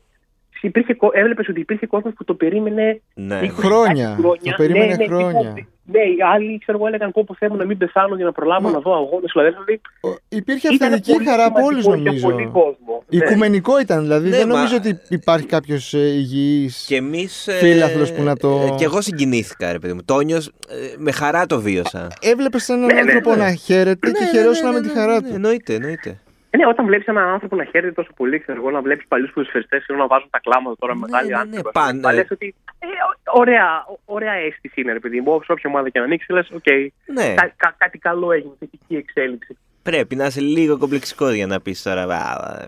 Υπήρχε, 0.68 0.96
έβλεπες 1.14 1.48
ότι 1.50 1.60
υπήρχε 1.60 1.86
κόσμος 1.86 2.14
που 2.14 2.24
το 2.24 2.34
περίμενε 2.34 3.02
ναι. 3.14 3.40
20 3.44 3.50
Χρόνια. 3.50 4.18
Το 4.22 4.54
περίμενε 4.58 4.96
ναι, 4.96 5.06
χρόνια. 5.06 5.54
τύπου, 5.54 5.68
ναι, 5.86 6.00
οι 6.00 6.18
άλλοι 6.34 6.58
ξέρω 6.60 6.78
εγώ 6.78 6.88
έλεγαν 6.88 7.12
πω 7.12 7.26
θέλω 7.40 7.56
να 7.56 7.66
μην 7.66 7.78
πεθάνω 7.78 8.16
για 8.16 8.26
να 8.26 8.32
προλάβω 8.32 8.68
Μα- 8.68 8.72
να 8.72 8.80
δω 8.80 8.94
αγώνες. 8.96 9.32
Δηλαδή, 9.34 9.82
Ο- 10.02 10.16
Υπήρχε 10.30 10.68
ήταν 10.74 10.88
αυθεντική 10.88 11.12
πολύ 11.14 11.26
χαρά 11.26 11.46
από 11.46 11.66
όλους 11.66 11.84
σημαντικό 11.84 12.10
για 12.16 12.22
νομίζω. 12.22 12.30
Πολύ 12.30 12.46
κόσμο. 12.54 13.04
Ναι. 13.10 13.18
Οικουμενικό 13.26 13.80
ήταν 13.80 14.02
δηλαδή. 14.02 14.30
Ναι, 14.30 14.38
δεν 14.38 14.48
μα- 14.48 14.56
νομίζω 14.56 14.76
ότι 14.76 15.00
υπάρχει 15.10 15.46
κάποιος 15.46 15.94
υγιής. 15.94 16.86
Και 16.88 16.96
εμείς. 16.96 17.48
Φίλαθλος 17.60 18.12
που 18.14 18.22
να 18.24 18.36
το- 18.38 18.76
Και 18.78 18.84
εγώ 18.84 19.02
συγκινήθηκα, 19.02 19.72
ρε 19.72 19.80
παιδί 19.80 19.94
μου. 19.94 20.04
Τόνιος, 20.06 20.52
με 20.98 21.12
χαρά 21.12 21.46
το 21.46 21.62
βίωσα. 21.62 22.08
Έβλεπες 22.22 22.70
έναν 22.70 22.86
Ναι, 22.86 22.94
ναι, 22.94 23.00
άνθρωπο 23.00 23.30
ναι. 23.30 23.36
να 23.44 23.54
χαίρεται 23.54 24.12
και 24.12 24.26
χαιρόσουν 24.32 24.72
με 24.74 24.82
τη 24.82 24.90
χαρά 24.90 25.22
του. 25.22 25.32
Εννοείται, 25.34 25.74
εννοείται. 25.74 26.18
Ε, 26.54 26.58
Ναι, 26.58 26.68
όταν 26.68 26.86
βλέπεις 26.86 27.08
έναν 27.08 27.28
άνθρωπο 27.28 27.56
να 27.56 27.64
χαίρεται 27.66 27.92
τόσο 27.92 28.10
πολύ, 28.16 28.40
ξέρω 28.40 28.58
εγώ, 28.60 28.72
να 28.72 28.82
βλέπεις 28.82 29.06
παλιούς 29.08 29.32
ποδοσφαιριστές 29.34 29.86
να 29.98 30.08
βάζουν 30.08 30.30
τα 30.30 30.40
κλάματα 30.40 30.76
τώρα 30.80 30.96
με 30.96 31.00
Ναι, 31.00 31.12
μεγάλοι 31.12 31.28
ναι, 31.30 31.36
ναι, 31.36 31.40
άνθρωποι. 31.42 31.72
πάντα. 31.80 32.10
Θα 32.10 32.14
λες 32.14 32.28
ότι 32.32 32.56
ε, 32.80 32.86
ω- 32.88 33.40
ωραία, 33.40 33.68
ω- 33.94 34.00
ωραία 34.06 34.34
αίσθηση 34.34 34.82
είναι, 34.82 34.94
ρε 34.94 35.00
παιδί 35.00 35.22
μου. 35.22 35.42
Σε 35.44 35.52
όποια 35.52 35.70
ομάδα 35.70 35.90
και 35.90 36.00
να 36.00 36.06
ανοίξεις, 36.06 36.30
λες, 36.30 36.50
οκ, 36.54 36.68
Ναι, 37.06 37.34
κα- 37.34 37.54
κα- 37.58 37.76
κάτι 37.78 37.98
καλό 37.98 38.32
έγινε, 38.32 38.54
θετική 38.60 38.96
εξέλιξη. 38.96 39.58
πρέπει 39.84 40.16
να 40.16 40.26
είσαι 40.26 40.42
λίγο 40.42 40.78
κομπλεξικός 40.78 41.34
για 41.34 41.48
να 41.48 41.60
πεις 41.62 41.82
τώρα. 41.84 42.02
«Α, 42.04 42.62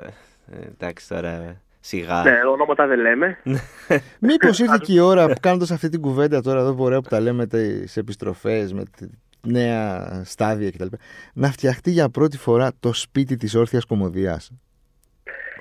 ε, 0.51 0.65
Εντάξει 0.71 1.09
τώρα. 1.09 1.61
Σιγά. 1.79 2.21
Ναι, 2.23 2.39
ονόματα 2.51 2.87
δεν 2.87 2.99
λέμε. 2.99 3.37
Μήπως 4.19 4.59
ήρθε 4.59 4.77
και 4.81 4.93
η 4.93 4.99
ώρα 4.99 5.33
κάνοντας 5.39 5.71
αυτή 5.71 5.89
την 5.89 6.01
κουβέντα 6.01 6.41
τώρα 6.41 6.59
εδώ 6.59 6.75
ωραία 6.77 7.01
που 7.01 7.09
τα 7.09 7.19
λέμε 7.19 7.47
τις 7.47 7.97
επιστροφές 7.97 8.73
με 8.73 8.83
τη 8.97 9.05
νέα 9.45 10.21
στάδια 10.25 10.71
κτλ. 10.71 10.85
Να 11.33 11.51
φτιαχτεί 11.51 11.91
για 11.91 12.09
πρώτη 12.09 12.37
φορά 12.37 12.71
το 12.79 12.93
σπίτι 12.93 13.35
της 13.35 13.55
όρθιας 13.55 13.85
κομμωδίας. 13.85 14.51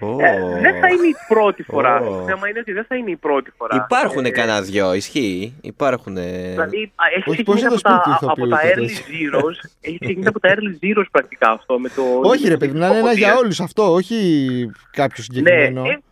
Ω. 0.00 0.06
Ε, 0.20 0.60
δεν 0.60 0.80
θα 0.80 0.88
είναι 0.88 1.06
η 1.06 1.14
πρώτη 1.28 1.62
φορά. 1.62 2.00
Ω. 2.00 2.04
Το 2.04 2.24
θέμα 2.26 2.48
είναι 2.48 2.58
ότι 2.58 2.72
δεν 2.72 2.84
θα 2.88 2.96
είναι 2.96 3.10
η 3.10 3.16
πρώτη 3.16 3.50
φορά. 3.56 3.76
Υπάρχουν 3.90 4.24
Ε, 4.24 4.30
κανένα 4.30 4.60
δυο, 4.62 4.94
ισχύει; 4.94 5.54
Υπάρχουν. 5.60 6.14
Δηλαδή, 6.14 6.92
α, 6.94 7.04
έχει 7.16 7.28
Όχι, 7.30 7.42
ξεκινήσει 7.42 7.44
πώς 7.44 7.58
είναι 7.60 7.66
από 7.66 7.74
το 7.74 7.80
τα, 7.80 8.00
σπίτι 8.02 8.18
του 8.18 8.30
από 8.30 8.46
ηθοποιού, 8.46 8.48
τα 8.48 8.56
θα 8.56 8.68
early 8.68 8.86
πες. 8.86 9.04
zeros. 9.08 9.68
έχει 9.80 9.98
ξεκινήσει 9.98 10.28
από 10.28 10.40
τα 10.40 10.54
early 10.54 10.84
zeros 10.84 11.04
πρακτικά 11.10 11.50
αυτό. 11.50 11.78
Με 11.78 11.88
το, 11.88 12.02
Όχι, 12.22 12.48
ρε 12.48 12.56
παιδί, 12.56 12.78
να 12.78 12.86
είναι 12.86 12.98
ένα 12.98 13.12
για 13.12 13.36
όλους 13.36 13.60
αυτό, 13.60 13.92
όχι 13.92 14.16
κάποιο 14.90 15.14
Ναι, 15.18 15.24
συγκεκριμένο. 15.24 15.84
ε, 15.84 15.88
ε, 15.88 15.96
πφ, 15.96 16.02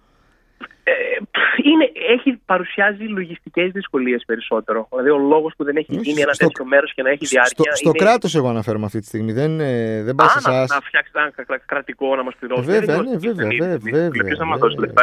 είναι, 1.65 1.93
έχει, 2.15 2.41
παρουσιάζει 2.45 3.05
λογιστικές 3.05 3.71
δυσκολίες 3.71 4.23
περισσότερο. 4.27 4.87
Δηλαδή, 4.91 5.11
ο 5.11 5.19
λόγος 5.19 5.53
που 5.57 5.65
δεν 5.65 5.77
έχει 5.77 5.93
Όχι, 5.97 6.01
γίνει 6.09 6.21
ένα 6.21 6.33
στο- 6.33 6.47
τέτοιο 6.47 6.65
μέρος 6.65 6.95
και 6.95 7.03
να 7.03 7.11
έχει 7.11 7.27
διάρκεια. 7.27 7.65
στο 7.73 7.77
στο 7.77 7.89
είναι... 7.95 7.99
κράτος, 7.99 8.35
εγώ 8.35 8.49
αναφέρομαι 8.49 8.85
αυτή 8.85 9.01
τη 9.01 9.07
στιγμή. 9.07 9.33
Δεν, 9.33 9.61
ε, 9.61 10.03
δεν 10.03 10.15
πάει 10.15 10.27
Α, 10.27 10.31
σε 10.31 10.51
να, 10.51 10.57
εσάς. 10.57 10.69
να 10.69 10.81
φτιάξει 10.87 11.13
ένα 11.15 11.31
κρα- 11.31 11.45
κρα- 11.45 11.63
κρατικό 11.67 12.17
να 12.17 12.23
μας 12.23 12.35
πληρώσει. 12.39 12.63
Ε, 12.71 12.73
βέβαια, 12.79 12.97
Δεν 12.97 13.05
ναι, 13.05 13.11
είναι 13.11 13.19
βέβαια, 13.19 13.47
όσο- 13.49 13.57
βέβαια, 13.59 13.79
βέβαια, 13.79 14.25
Ποιος 14.25 14.39
θα 14.39 14.45
μα 14.45 14.57
βέβαια. 14.57 14.69
δώσει 14.69 14.79
λεφτά. 14.81 15.03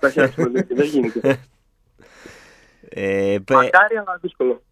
Θα 0.00 0.06
έχει 0.06 0.20
ασχοληθεί, 0.20 0.74
Δεν 0.74 0.86
γίνεται. 0.86 1.20
Ε, 2.94 3.36
πε- 3.44 3.56
Μακάρι, 3.56 3.96
αλλά 3.96 4.18
δύσκολο. 4.22 4.62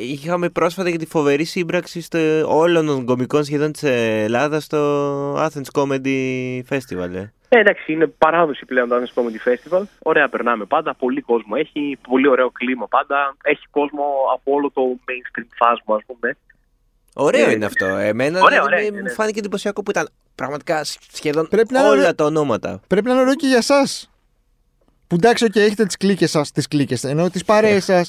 Είχαμε 0.00 0.48
πρόσφατα 0.48 0.90
και 0.90 0.96
τη 0.96 1.06
φοβερή 1.06 1.44
σύμπραξη 1.44 2.00
στο, 2.00 2.18
όλων 2.58 2.86
των 2.86 3.04
κομικών 3.04 3.44
σχεδόν 3.44 3.72
της 3.72 3.82
Ελλάδας 3.82 4.64
στο 4.64 5.34
Athens 5.34 5.80
Comedy 5.80 6.60
Festival. 6.68 7.28
Ε. 7.52 7.56
Ε, 7.56 7.60
εντάξει, 7.60 7.92
είναι 7.92 8.06
παράδοση 8.06 8.64
πλέον 8.64 8.88
το 8.88 8.96
Athens 8.96 9.20
Comedy 9.20 9.48
Festival. 9.48 9.82
Ωραία, 9.98 10.28
περνάμε 10.28 10.64
πάντα. 10.64 10.94
Πολύ 10.94 11.20
κόσμο 11.20 11.54
έχει. 11.58 11.98
Πολύ 12.08 12.28
ωραίο 12.28 12.50
κλίμα 12.50 12.88
πάντα. 12.88 13.36
Έχει 13.42 13.66
κόσμο 13.70 14.04
από 14.34 14.52
όλο 14.52 14.70
το 14.74 14.82
mainstream 14.82 15.46
φάσμα, 15.56 15.94
α 15.94 16.00
πούμε. 16.06 16.36
Ωραίο 17.14 17.48
Ε, 17.48 17.52
είναι 17.52 17.64
αυτό. 17.64 17.86
Εμένα 17.86 18.40
ωραίο, 18.42 18.64
δηλαδή, 18.64 18.86
ωραίο, 18.86 18.96
μου 18.96 19.02
ναι. 19.02 19.10
φάνηκε 19.10 19.38
εντυπωσιακό 19.38 19.82
που 19.82 19.90
ήταν 19.90 20.08
πραγματικά 20.34 20.84
σχεδόν 21.12 21.48
Πρέπει 21.48 21.72
να 21.72 21.78
είναι 21.78 21.88
όλα 21.88 22.00
ωραίο. 22.00 22.14
τα 22.14 22.24
ονόματα. 22.24 22.80
Πρέπει 22.86 23.06
να 23.06 23.12
είναι 23.12 23.20
ωραίο 23.20 23.34
και 23.34 23.46
για 23.46 23.56
εσά. 23.56 23.82
Που 25.06 25.14
εντάξει, 25.14 25.46
okay, 25.48 25.56
έχετε 25.58 25.84
τι 25.86 25.96
κλίκε 25.96 26.26
σα, 26.26 26.42
τι 26.42 26.68
κλίκε, 26.68 26.96
ενώ 27.02 27.30
τι 27.30 27.44
παρέε 27.44 27.80
σα. 27.80 28.02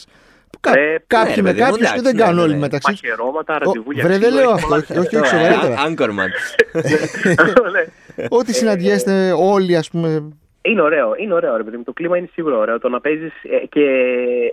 Κα, 0.59 0.79
Ε, 0.79 1.03
κάποιοι 1.07 1.33
ναι, 1.35 1.41
με 1.41 1.51
ρε 1.51 1.57
παιδί 1.57 1.71
μου, 1.71 1.77
κάποιου 1.77 1.77
και 1.77 1.83
εντάξει, 1.83 2.01
δεν 2.01 2.15
ναι, 2.15 2.21
κάνουν 2.21 2.35
ναι, 2.35 2.41
όλοι 2.41 2.53
ναι. 2.53 2.59
μεταξύ 2.59 2.93
του. 2.93 2.99
Μαχαιρώματα, 3.03 3.57
ραντεβού 3.57 3.91
Βρε, 4.01 4.17
δεν 4.17 4.33
λέω 4.33 4.41
έχει 4.41 4.51
αυτό. 4.51 4.67
πολλά 4.67 4.77
Όχι, 4.77 4.97
όχι, 4.97 5.15
όχι, 5.15 5.29
τέτοια. 5.29 5.77
Σοβαρά. 8.15 8.27
σοβαρότερα. 8.27 8.27
Anchorman. 8.27 8.31
Ναι. 8.31 8.37
Ότι 8.39 8.53
συναντιέστε 8.53 9.31
όλοι, 9.37 9.75
ας 9.75 9.89
πούμε. 9.89 10.33
Είναι 10.63 10.81
ωραίο, 10.81 11.13
είναι 11.17 11.33
ωραίο 11.33 11.57
ρε 11.57 11.63
παιδί 11.63 11.77
μου. 11.77 11.83
Το 11.83 11.93
κλίμα 11.93 12.17
είναι 12.17 12.29
σίγουρα 12.31 12.57
ωραίο. 12.57 12.79
Το 12.79 12.89
να 12.89 13.01
παίζεις 13.01 13.33
και 13.69 13.85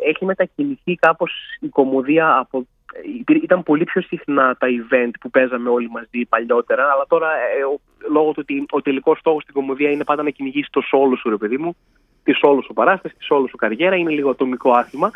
έχει 0.07 0.25
μετακινηθεί 0.25 0.95
κάπως 0.95 1.33
η 1.61 1.69
κομμωδία 1.69 2.37
από. 2.39 2.67
υπήρ- 3.19 3.43
Ήταν 3.43 3.63
πολύ 3.63 3.85
πιο 3.85 4.01
συχνά 4.03 4.57
τα 4.59 4.67
event 4.67 5.11
που 5.21 5.31
παίζαμε 5.31 5.69
όλοι 5.71 5.89
μαζί 5.91 6.25
παλιότερα, 6.29 6.83
αλλά 6.83 7.05
τώρα 7.09 7.29
ε, 7.59 7.65
ο, 7.65 7.81
λόγω 8.13 8.31
του 8.33 8.41
ότι 8.43 8.65
ο 8.71 8.83
τελικός 8.83 9.19
στόχος 9.19 9.43
στην 9.43 9.55
κομμωδία 9.55 9.91
είναι 9.91 10.05
πάντα 10.05 10.23
να 10.23 10.31
κυνηγήσεις 10.31 10.71
το 10.71 10.81
σόλο 10.81 11.17
σου, 11.17 11.29
ρε 11.31 11.37
παιδί 11.37 11.57
μου, 11.59 11.77
τη 12.23 12.33
σόλο 12.33 12.63
σου 12.63 12.73
παράσταση, 12.73 13.15
τη 13.15 13.25
σόλο 13.25 13.47
σου 13.49 13.57
καριέρα, 13.57 13.97
είναι 13.97 14.11
λίγο 14.11 14.31
ατομικό 14.31 14.71
άθλημα. 14.73 15.11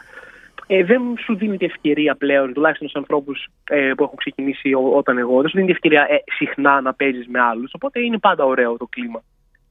Ε, 0.75 0.85
δεν 0.85 1.03
σου 1.25 1.37
δίνει 1.37 1.57
την 1.57 1.69
ευκαιρία 1.71 2.15
πλέον, 2.15 2.53
τουλάχιστον 2.53 2.89
στους 2.89 3.01
ανθρώπους 3.01 3.47
ε, 3.65 3.93
που 3.97 4.03
έχουν 4.03 4.17
ξεκινήσει 4.17 4.75
ό, 4.75 4.97
όταν 4.97 5.19
εγώ, 5.19 5.41
δεν 5.41 5.49
σου 5.51 5.57
δίνει 5.57 5.67
την 5.67 5.75
ευκαιρία 5.75 6.07
ε, 6.11 6.23
συχνά 6.37 6.81
να 6.81 6.95
παίζεις 6.95 7.27
με 7.29 7.41
άλλους. 7.41 7.71
Οπότε 7.75 8.01
είναι 8.01 8.19
πάντα 8.19 8.45
ωραίο 8.45 8.77
το 8.77 8.87
κλίμα 8.87 9.23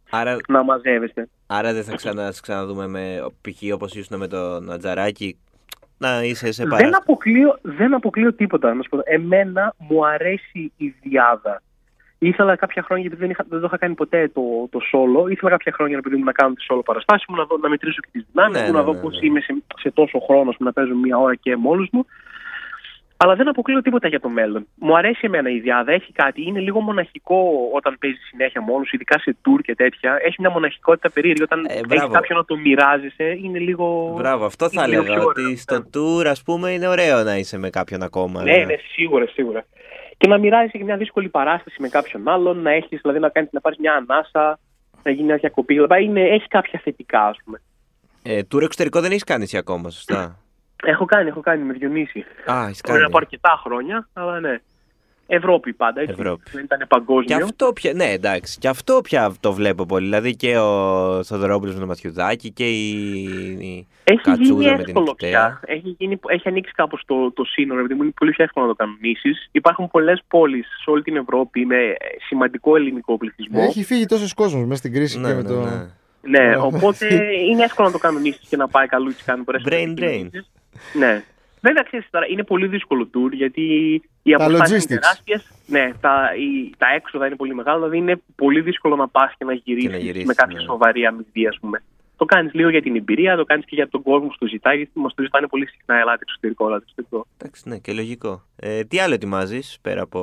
Άρα, 0.09 0.37
να 0.47 0.63
μαζεύεστε. 0.63 1.29
άρα 1.47 1.73
δεν 1.73 1.83
θα 1.83 1.95
ξανα, 1.95 2.31
σε 2.31 2.41
ξαναδούμε 2.41 2.87
με 2.87 3.25
π.χ. 3.41 3.73
όπως 3.73 3.95
ήσουν 3.95 4.17
με 4.17 4.27
τον 4.27 4.71
Ατζαράκη 4.71 5.39
να 5.97 6.23
είσαι 6.23 6.51
σε 6.51 6.61
Δεν 6.63 6.71
παράσταση. 6.71 7.03
αποκλείω, 7.03 7.57
δεν 7.61 7.93
αποκλείω 7.93 8.33
τίποτα. 8.33 8.73
Να 8.73 8.81
σου 8.83 8.89
πω. 8.89 8.99
Εμένα 9.03 9.73
μου 9.77 10.05
αρέσει 10.05 10.71
η 10.77 10.87
διάδα. 11.01 11.61
Ήθελα 12.23 12.55
κάποια 12.55 12.81
χρόνια, 12.83 13.03
γιατί 13.07 13.19
δεν, 13.21 13.29
είχα, 13.29 13.45
δεν 13.49 13.59
το 13.59 13.65
είχα 13.65 13.77
κάνει 13.77 13.93
ποτέ 13.95 14.27
το, 14.33 14.41
το 14.71 14.79
solo, 14.91 15.31
ήθελα 15.31 15.49
κάποια 15.49 15.71
χρόνια 15.71 15.97
επειδή 15.97 16.15
μου 16.15 16.23
να 16.23 16.31
κάνω 16.31 16.53
τη 16.53 16.65
solo 16.69 16.81
παραστάση 16.85 17.25
μου, 17.29 17.35
να, 17.35 17.43
δω, 17.45 17.57
να 17.57 17.69
μετρήσω 17.69 17.99
και 18.01 18.07
τις 18.11 18.25
δυνάμεις 18.31 18.59
Ναι, 18.59 18.65
μου, 18.65 18.71
ναι, 18.71 18.77
να 18.77 18.83
δω 18.83 18.93
ναι, 18.93 18.99
πώς 18.99 19.19
ναι. 19.19 19.25
είμαι 19.27 19.39
σε, 19.39 19.55
σε 19.79 19.91
τόσο 19.91 20.19
χρόνο 20.19 20.51
που 20.51 20.63
να 20.63 20.73
παίζω 20.73 20.95
μία 20.95 21.17
ώρα 21.17 21.35
και 21.35 21.55
μόνος 21.55 21.87
μου. 21.91 22.05
Αλλά 23.17 23.35
δεν 23.35 23.47
αποκλείω 23.47 23.81
τίποτα 23.81 24.07
για 24.07 24.19
το 24.19 24.29
μέλλον. 24.29 24.67
Μου 24.75 24.97
αρέσει 24.97 25.19
εμένα 25.23 25.49
η 25.49 25.59
διάδα, 25.59 25.91
έχει 25.91 26.11
κάτι. 26.11 26.41
Είναι 26.47 26.59
λίγο 26.59 26.79
μοναχικό 26.79 27.69
όταν 27.73 27.97
παίζεις 27.99 28.27
συνέχεια 28.27 28.61
μόνος, 28.61 28.91
ειδικά 28.91 29.19
σε 29.19 29.35
tour 29.45 29.59
και 29.63 29.75
τέτοια. 29.75 30.17
Έχει 30.23 30.35
μια 30.39 30.49
μοναχικότητα 30.49 31.09
περίεργη. 31.11 31.43
Όταν 31.43 31.65
Ε, 31.65 31.73
έχεις 31.73 31.81
μπράβο. 31.87 32.13
κάποιον 32.13 32.37
να 32.37 32.45
το 32.45 32.57
μοιράζεσαι, 32.57 33.37
είναι 33.43 33.59
λίγο. 33.59 34.13
Μπράβο, 34.17 34.45
αυτό 34.45 34.69
θα 34.69 34.81
είναι 34.81 34.87
λίγο 34.91 35.01
έλεγα. 35.01 35.17
πιο 35.19 35.27
ωραίο. 35.27 35.45
Ότι 35.45 35.57
στο 35.57 35.85
tour, 35.93 36.25
ας 36.25 36.43
πούμε, 36.43 36.71
είναι 36.71 36.87
ωραίο 36.87 37.23
να 37.23 37.35
είσαι 37.37 37.57
με 37.57 37.69
κάποιον 37.69 38.01
ακόμα. 38.03 38.43
Ναι, 38.43 38.57
ναι, 38.57 38.75
σίγουρα, 38.91 39.27
σίγουρα. 39.27 39.65
Και 40.21 40.27
να 40.27 40.37
μοιράζει 40.37 40.71
και 40.71 40.83
μια 40.83 40.97
δύσκολη 40.97 41.29
παράσταση 41.29 41.81
με 41.81 41.89
κάποιον 41.89 42.27
άλλον, 42.27 42.61
να 42.61 42.71
έχεις 42.71 42.99
δηλαδή 43.01 43.19
να, 43.19 43.29
κάνεις, 43.29 43.49
να 43.51 43.61
πάρεις 43.61 43.77
μια 43.77 43.93
ανάσα, 43.93 44.59
να 45.03 45.11
γίνει 45.11 45.23
μια 45.23 45.35
διακοπή. 45.35 45.73
Δηλαδή 45.73 46.03
είναι, 46.03 46.21
έχει 46.21 46.47
κάποια 46.47 46.79
θετικά, 46.83 47.27
ας 47.27 47.37
πούμε. 47.43 47.61
Ε, 48.23 48.41
tour 48.51 48.61
εξωτερικό 48.61 49.01
δεν 49.01 49.11
έχεις 49.11 49.23
κάνει 49.23 49.43
εσύ 49.43 49.57
ακόμα, 49.57 49.89
σωστά; 49.89 50.37
Έχω 50.83 51.05
κάνει, 51.05 51.29
έχω 51.29 51.39
κάνει 51.41 51.63
με 51.63 51.73
Διονύση. 51.73 52.25
Α, 52.51 52.65
έχεις 52.67 52.81
Μπορεί 52.81 52.93
να 52.93 52.99
κάνει. 52.99 53.11
πω 53.11 53.17
αρκετά 53.17 53.59
χρόνια, 53.63 54.07
αλλά 54.13 54.39
ναι. 54.39 54.59
Ευρώπη 55.33 55.73
πάντα. 55.73 56.01
Έτσι. 56.01 56.15
Ευρώπη. 56.19 56.43
Δεν 56.51 56.63
ήταν 56.63 56.79
Και 56.79 56.85
παγκόσμιο. 56.85 57.43
αυτό 57.45 57.73
πια. 57.73 57.93
Ναι, 57.93 58.05
εντάξει. 58.11 58.57
Και 58.59 58.67
αυτό 58.67 58.99
πια 59.03 59.33
το 59.39 59.53
βλέπω 59.53 59.85
πολύ. 59.85 60.03
Δηλαδή 60.05 60.35
και 60.35 60.57
ο 60.57 61.23
Θοδωρόπουλο 61.23 61.71
με 61.73 61.79
τον 61.79 61.87
Μαθιουδάκη 61.87 62.51
και 62.51 62.69
η. 62.69 62.91
η 63.59 63.87
Έχει 64.03 64.19
γίνει 64.25 64.37
Κατσούδα 64.37 64.69
με 64.69 64.77
την 64.77 64.85
εύκολο 64.87 65.05
Νικητέα. 65.05 65.29
πια. 65.29 65.59
Έχει, 65.75 65.95
γίνει, 65.99 66.19
έχει 66.27 66.47
ανοίξει 66.47 66.71
κάπως 66.75 67.03
το, 67.05 67.31
το 67.31 67.43
σύνορο, 67.43 67.79
επειδή 67.79 67.93
μου 67.93 68.03
είναι 68.03 68.13
πολύ 68.15 68.31
πιο 68.31 68.43
εύκολο 68.43 68.65
να 68.65 68.71
το 68.71 68.77
κανονίσει. 68.83 69.29
Υπάρχουν 69.51 69.87
πολλές 69.87 70.21
πόλεις 70.27 70.67
σε 70.83 70.89
όλη 70.89 71.01
την 71.01 71.15
Ευρώπη 71.15 71.65
με 71.65 71.75
ε, 71.75 71.95
σημαντικό 72.27 72.75
ελληνικό 72.75 73.17
πληθυσμό. 73.17 73.59
Έχει 73.67 73.83
φύγει 73.83 74.05
τόσος 74.05 74.33
κόσμος 74.33 74.63
μέσα 74.65 74.75
στην 74.75 74.93
κρίση 74.93 75.19
Ναι, 75.19 75.27
και 75.27 75.33
με 75.33 75.41
ναι, 75.41 75.47
το. 75.47 75.59
ναι. 75.61 75.85
Ναι, 76.23 76.55
Ω. 76.55 76.65
οπότε 76.65 77.05
είναι 77.51 77.63
εύκολο 77.63 77.87
να 77.87 77.93
το 77.93 77.99
κανονίσει 77.99 78.39
και 78.49 78.57
να 78.57 78.67
πάει 78.67 78.87
καλούτσι 78.87 79.23
κάνει 79.23 79.43
μπορέσει 79.43 79.65
να 79.69 79.75
Brain 79.75 79.85
το 79.85 79.91
drain. 79.93 80.07
επικοινωνήσεις. 80.07 80.51
Ναι. 80.93 81.23
Βέβαια, 81.61 81.83
ξέρεις 81.83 82.07
τώρα, 82.09 82.25
είναι 82.27 82.43
πολύ 82.43 82.67
δύσκολο 82.67 83.09
tour 83.13 83.31
γιατί 83.31 83.61
οι 84.23 84.31
Τα 84.31 84.43
αποστάσει 84.43 84.73
είναι 84.73 84.81
logistics. 84.83 84.87
τεράστιες. 84.87 85.51
Ναι, 85.67 85.91
τα, 86.01 86.29
οι, 86.35 86.69
τα 86.77 86.87
έξοδα 86.95 87.25
είναι 87.25 87.35
πολύ 87.35 87.55
μεγάλα. 87.55 87.77
Δηλαδή 87.77 87.97
είναι 87.97 88.21
πολύ 88.35 88.61
δύσκολο 88.61 88.95
να 88.95 89.07
πας 89.07 89.33
και 89.37 89.45
να 89.45 89.53
γυρίσεις 89.53 90.03
γυρίσεις, 90.03 90.27
με 90.27 90.33
κάποια 90.33 90.57
ναι. 90.57 90.63
σοβαρή 90.63 91.05
αμοιβή, 91.05 91.47
ας 91.47 91.57
πούμε. 91.61 91.83
Το 92.17 92.25
κάνεις 92.25 92.53
λίγο 92.53 92.69
για 92.69 92.81
την 92.81 92.95
εμπειρία, 92.95 93.35
το 93.35 93.45
κάνεις 93.45 93.65
και 93.65 93.75
για 93.75 93.89
τον 93.89 94.01
κόσμο 94.01 94.27
που 94.27 94.35
το 94.39 94.47
ζητάει, 94.47 94.77
γιατί 94.77 94.91
μας 94.93 95.13
το 95.13 95.21
ζητάνε 95.23 95.47
πολύ 95.47 95.67
συχνά. 95.67 95.99
Ελάτε 95.99 96.19
εξωτερικό, 96.21 96.67
ελάτε 96.67 96.83
εξωτερικό. 96.83 97.27
Εντάξει, 97.37 97.69
ναι, 97.69 97.77
και 97.77 97.93
λογικό. 97.93 98.43
Ε, 98.55 98.83
τι 98.83 98.99
άλλο 98.99 99.13
ετοιμάζεις 99.13 99.77
πέρα 99.81 100.01
από. 100.01 100.19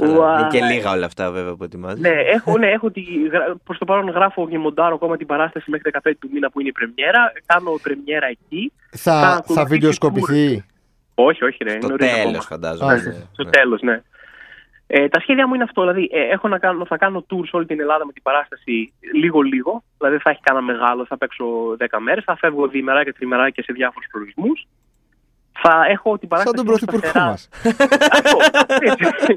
Ουα. 0.00 0.08
Καλά, 0.08 0.38
είναι 0.38 0.48
και 0.48 0.64
λίγα 0.74 0.90
όλα 0.90 1.06
αυτά 1.06 1.30
βέβαια 1.30 1.54
που 1.54 1.64
ετοιμάζεις. 1.64 2.00
Ναι, 2.00 2.08
έχω, 2.08 2.58
ναι, 2.58 2.66
έχω 2.70 2.90
τη, 2.90 3.00
γρα- 3.30 3.54
προς 3.64 3.78
το 3.78 3.84
παρόν 3.84 4.08
γράφω 4.08 4.48
και 4.48 4.58
μοντάρω 4.58 4.94
ακόμα 4.94 5.16
την 5.16 5.26
παράσταση 5.26 5.70
μέχρι 5.70 5.90
15 6.04 6.10
του 6.18 6.28
μήνα 6.32 6.50
που 6.50 6.60
είναι 6.60 6.68
η 6.68 6.72
πρεμιέρα. 6.72 7.32
Κάνω 7.46 7.78
πρεμιέρα 7.82 8.26
εκεί. 8.26 8.72
Θα 8.90 9.12
Θα, 9.12 9.20
θα 9.20 9.36
ακολουθήσει 9.36 9.66
βιντεοσκοπηθεί; 9.68 10.64
Όχι, 11.14 11.44
όχι, 11.44 11.64
ρε. 11.64 11.70
Στο 11.70 11.88
νωρίς 11.88 12.06
τέλος, 12.10 12.24
ακόμα. 12.26 12.40
φαντάζομαι. 12.42 12.92
Α, 12.92 12.96
ναι, 12.96 13.12
Στο 13.32 13.44
ναι. 13.44 13.50
τέλος, 13.50 13.80
ναι. 13.82 14.02
Ε, 14.86 15.08
τα 15.08 15.20
σχέδια 15.20 15.46
μου 15.48 15.54
είναι 15.54 15.62
αυτό. 15.62 15.80
Δηλαδή, 15.80 16.08
ε, 16.12 16.20
έχω 16.20 16.48
να 16.48 16.58
κάνω, 16.58 16.86
θα 16.86 16.96
κάνω 16.96 17.26
tour 17.30 17.40
σε 17.48 17.56
όλη 17.56 17.66
την 17.66 17.80
Ελλάδα 17.80 18.06
με 18.06 18.12
την 18.12 18.22
παράσταση 18.22 18.92
λίγο-λίγο. 19.14 19.82
Δηλαδή, 19.98 20.18
θα 20.18 20.30
έχει 20.30 20.40
κανένα 20.42 20.64
μεγάλο, 20.72 21.06
θα 21.06 21.18
παίξω 21.18 21.44
10 21.78 21.98
μέρες. 22.00 22.24
Θα 22.24 22.36
φεύγω 22.36 22.68
διημερά 22.68 23.04
και 23.04 23.12
τριμερά 23.12 23.50
και 23.50 23.62
σε 23.62 23.72
διάφορους 23.72 24.08
προορισμούς. 24.10 24.66
Θα 25.62 25.74
έχω 25.90 26.18
την 26.18 26.28
Σαν 26.28 26.28
παράσταση. 26.28 26.56
τον 26.56 26.66
μου 26.68 26.76
στα 26.76 26.86
πρωθυπουργό 26.86 27.12
Φερά- 27.12 27.26
μας. 27.30 27.48
Αυτό, 28.10 28.38
έτσι. 28.80 29.36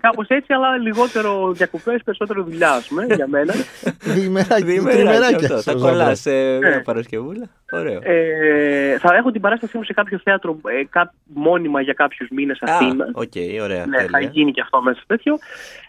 Κάπως 0.00 0.26
έτσι, 0.28 0.52
αλλά 0.52 0.76
λιγότερο 0.76 1.52
διακοπές, 1.52 2.02
περισσότερο 2.04 2.42
δουλειά, 2.42 2.70
ας 2.70 2.86
πούμε, 2.88 3.04
για 3.04 3.26
μένα. 3.28 3.54
Διημεράκι, 4.00 4.62
Διημεράκι 4.64 4.96
τριμεράκια. 4.96 5.36
αυτό. 5.36 5.60
στο 5.60 5.72
Τα 5.72 5.78
Ζάμπρα. 5.78 5.90
κολλάς 5.90 6.20
σε 6.20 6.30
Ναι. 6.30 6.58
μια 6.68 6.82
Παρασκευούλα; 6.82 7.46
Ωραίο. 7.72 8.00
Ε, 8.02 8.98
θα 8.98 9.14
έχω 9.14 9.30
την 9.30 9.40
παράστασή 9.40 9.76
μου 9.76 9.82
σε 9.84 9.92
κάποιο 9.92 10.20
θέατρο 10.24 10.60
ε, 10.80 10.84
κά, 10.90 11.14
μόνιμα 11.24 11.80
για 11.80 11.92
κάποιους 11.92 12.28
μήνες 12.30 12.58
Α, 12.62 12.74
Αθήνα. 12.74 13.10
οκ, 13.14 13.32
ωραία. 13.62 13.86
Ναι, 13.86 13.98
θα 13.98 14.04
τέλεια. 14.06 14.28
γίνει 14.32 14.52
και 14.52 14.60
αυτό 14.60 14.82
μέσα 14.82 14.96
στο 14.98 15.06
τέτοιο. 15.06 15.38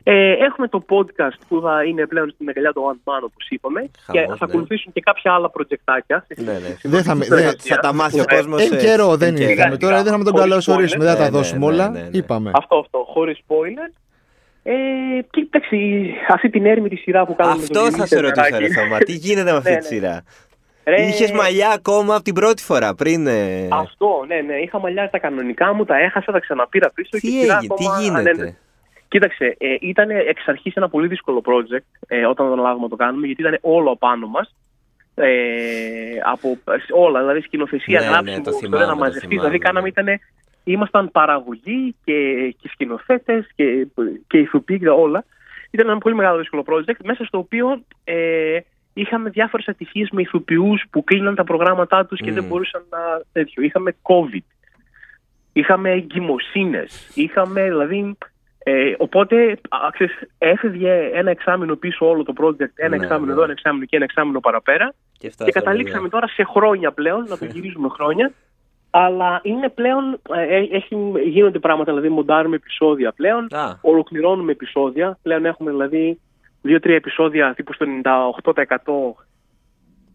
Ε, 0.04 0.32
έχουμε 0.32 0.68
το 0.68 0.86
podcast 0.90 1.38
που 1.48 1.62
θα 1.62 1.84
είναι 1.84 2.06
πλέον 2.08 2.30
στην 2.32 2.50
αγκαλιά 2.50 2.74
του 2.74 2.82
One 2.92 3.10
Man, 3.12 3.20
όπως 3.24 3.46
είπαμε. 3.50 3.80
Χαμός, 4.06 4.22
και 4.22 4.28
θα 4.28 4.34
ναι. 4.34 4.52
ακολουθήσουν 4.52 4.92
και 4.94 5.02
κάποια 5.02 5.34
άλλα 5.34 5.50
προτζεκτάκια. 5.50 6.26
Ναι, 6.36 6.52
ναι. 6.52 6.76
Δεν 6.84 7.04
θα 7.04 7.16
με- 7.16 7.24
Στην 7.24 7.36
δεν- 7.36 7.46
εργασία. 7.46 7.76
Θα 7.76 7.82
τα 7.82 7.94
μάθει 7.94 8.20
ο 8.20 8.26
Ε, 8.30 8.36
κόσμος. 8.36 8.70
Εν 8.70 8.78
καιρό 8.78 9.16
δεν 9.18 9.36
ήρθαμε 9.74 9.92
τώρα, 9.92 10.04
δεν 10.04 10.12
θα 10.12 10.18
με 10.18 10.24
τον 10.24 10.34
Χωρίς 10.34 10.50
καλωσορίσουμε. 10.50 11.04
Δεν 11.06 11.14
θα 11.16 11.20
τα 11.20 11.28
spoiler. 11.28 11.32
δώσουμε 11.32 11.60
Ναι, 11.60 11.66
ναι, 11.66 11.74
όλα. 11.74 11.90
ναι, 11.90 12.00
ναι. 12.00 12.08
Είπαμε. 12.12 12.52
Αυτό, 12.54 12.76
αυτό, 12.78 13.06
χωρίς 13.08 13.40
spoiler. 13.48 13.92
Ε, 14.64 14.74
κοίταξε, 15.32 15.78
αυτή 16.30 16.50
την 16.50 16.66
έρμη 16.66 16.90
τη 16.90 16.96
σειρά 16.96 17.26
που 17.26 17.36
κάνουμε. 17.36 17.62
με 17.62 17.68
τον 17.68 17.78
Αυτό 17.84 17.98
θα 17.98 18.06
Διονύση 18.06 18.16
σε 18.16 18.22
ρωτήσω, 18.22 18.42
ρε 18.44 18.50
Τερζαράκη. 18.50 18.74
Θωμά. 18.74 18.98
Τι 18.98 19.12
γίνεται 19.14 19.52
με 19.52 19.58
αυτή 19.58 19.70
Ναι, 19.72 19.78
τη 19.78 19.82
ναι. 19.82 20.00
σειρά; 20.00 20.24
Ρε, 20.84 21.02
Είχες 21.02 21.32
μαλλιά 21.32 21.70
ακόμα 21.70 22.14
από 22.16 22.24
την 22.24 22.34
πρώτη 22.34 22.64
φορά 22.64 22.96
πριν. 22.96 23.28
ε, 23.28 23.68
Αυτό, 23.72 24.24
ναι, 24.28 24.36
ναι. 24.36 24.54
Είχα 24.54 24.80
μαλλιά 24.80 25.10
τα 25.10 25.20
κανονικά 25.20 25.74
μου, 25.74 25.86
τα 25.86 25.98
έχασα, 25.98 26.32
τα 26.32 26.40
ξαναπήρα 26.40 26.92
πίσω. 26.94 27.10
και 27.12 27.18
η 27.18 27.20
Τι 27.20 27.28
σειρά 27.40 27.56
έγινε, 27.58 27.76
τι 27.78 27.86
ακόμα 27.86 28.02
γίνεται; 28.02 28.30
ανένε. 28.30 28.58
Κοίταξε, 29.08 29.56
ε, 29.60 29.76
ήταν 29.82 30.10
εξ 30.10 30.48
αρχής 30.48 30.74
ένα 30.76 30.90
πολύ 30.90 31.08
δύσκολο 31.08 31.42
project 31.46 31.86
ε, 32.08 32.26
όταν 32.26 32.46
το 32.48 32.54
αναλάβουμε 32.54 32.84
να 32.84 32.90
το 32.90 32.96
κάνουμε, 32.96 33.26
γιατί 33.26 33.42
ήταν 33.42 33.58
όλο 33.62 33.92
απάνω 33.92 34.28
μας. 34.28 34.56
Ε, 35.24 36.20
από 36.24 36.58
σε 36.66 36.94
όλα, 36.94 37.20
δηλαδή 37.20 37.42
σκηνοθεσία, 37.42 38.00
Ναι, 38.00 38.06
ναι, 38.06 38.12
γράψιμο, 38.12 38.42
το 38.44 38.50
ιστορία, 38.50 38.70
θυμάμαι, 38.70 38.86
να 38.86 38.92
το 38.92 38.98
μαζευτεί. 39.00 39.28
θυμάμαι, 39.28 39.48
Δηλαδή, 39.48 39.58
κάναμε, 39.66 39.82
ναι. 39.82 39.88
ήτανε, 39.88 40.20
ήμασταν 40.64 41.12
παραγωγοί 41.12 41.96
και, 42.04 42.14
και 42.62 42.70
σκηνοθέτες 42.72 43.48
και, 43.56 43.88
και 44.28 44.38
ηθοποιοί 44.38 44.80
και 44.80 44.90
όλα. 44.90 45.26
Ήταν 45.72 45.90
ένα 45.90 45.98
πολύ 45.98 46.16
μεγάλο 46.16 46.38
δύσκολο 46.38 46.64
project, 46.68 46.98
μέσα 47.04 47.24
στο 47.26 47.38
οποίο 47.38 47.84
ε, 48.04 48.60
είχαμε 48.94 49.30
διάφορες 49.30 49.68
ατυχίες 49.68 50.10
με 50.12 50.22
ηθοποιούς 50.22 50.84
που 50.90 51.04
κλείναν 51.04 51.36
τα 51.36 51.44
προγράμματά 51.44 52.06
τους 52.06 52.20
και 52.20 52.30
Μμμ. 52.30 52.36
δεν 52.36 52.44
μπορούσαν 52.44 52.84
να. 52.90 53.00
τέτοιο. 53.32 53.64
Είχαμε 53.64 53.96
COVID. 54.02 54.46
Είχαμε 55.54 55.92
εγκυμοσύνες. 55.92 57.12
Είχαμε 57.16 57.64
δηλαδή. 57.64 58.18
Ε, 58.72 58.94
οπότε 58.98 59.52
α, 59.70 59.78
ξέρεις, 59.92 60.14
έφευγε 60.38 61.10
ένα 61.14 61.30
εξάμεινο 61.32 61.76
πίσω 61.76 62.10
όλο 62.10 62.24
το 62.24 62.34
project, 62.42 62.74
ένα 62.76 62.90
Ναι, 62.90 62.96
εξάμεινο 62.96 63.26
ναι. 63.26 63.32
εδώ, 63.32 63.44
ένα 63.44 63.52
εξάμεινο 63.52 63.86
και 63.86 63.96
ένα 63.96 64.06
εξάμεινο 64.06 64.40
παραπέρα. 64.40 64.94
Και, 65.12 65.28
Και 65.28 65.30
φτάσαμε 65.30 65.52
καταλήξαμε 65.52 66.00
εδώ. 66.00 66.10
τώρα 66.10 66.28
σε 66.28 66.44
χρόνια 66.44 66.92
πλέον, 66.92 67.26
να 67.28 67.38
το 67.38 67.46
γυρίζουμε 67.54 67.90
χρόνια. 67.90 68.32
Αλλά 68.90 69.40
είναι 69.44 69.70
πλέον, 69.70 70.20
ε, 70.34 70.56
ε, 70.56 70.68
έχει, 70.72 70.96
γίνονται 71.26 71.60
πράγματα, 71.60 71.92
δηλαδή 71.92 72.10
μοντάρουμε 72.14 72.56
επεισόδια 72.56 73.12
πλέον, 73.12 73.48
Α, 73.52 73.78
ολοκληρώνουμε 73.82 74.52
επεισόδια. 74.52 75.18
Πλέον 75.22 75.46
έχουμε 75.46 75.72
δηλαδή 75.72 76.20
δύο-τρία 76.62 76.96
επεισόδια 76.96 77.54
τύπου 77.56 77.74
στο 77.74 77.86
98% 78.04 79.24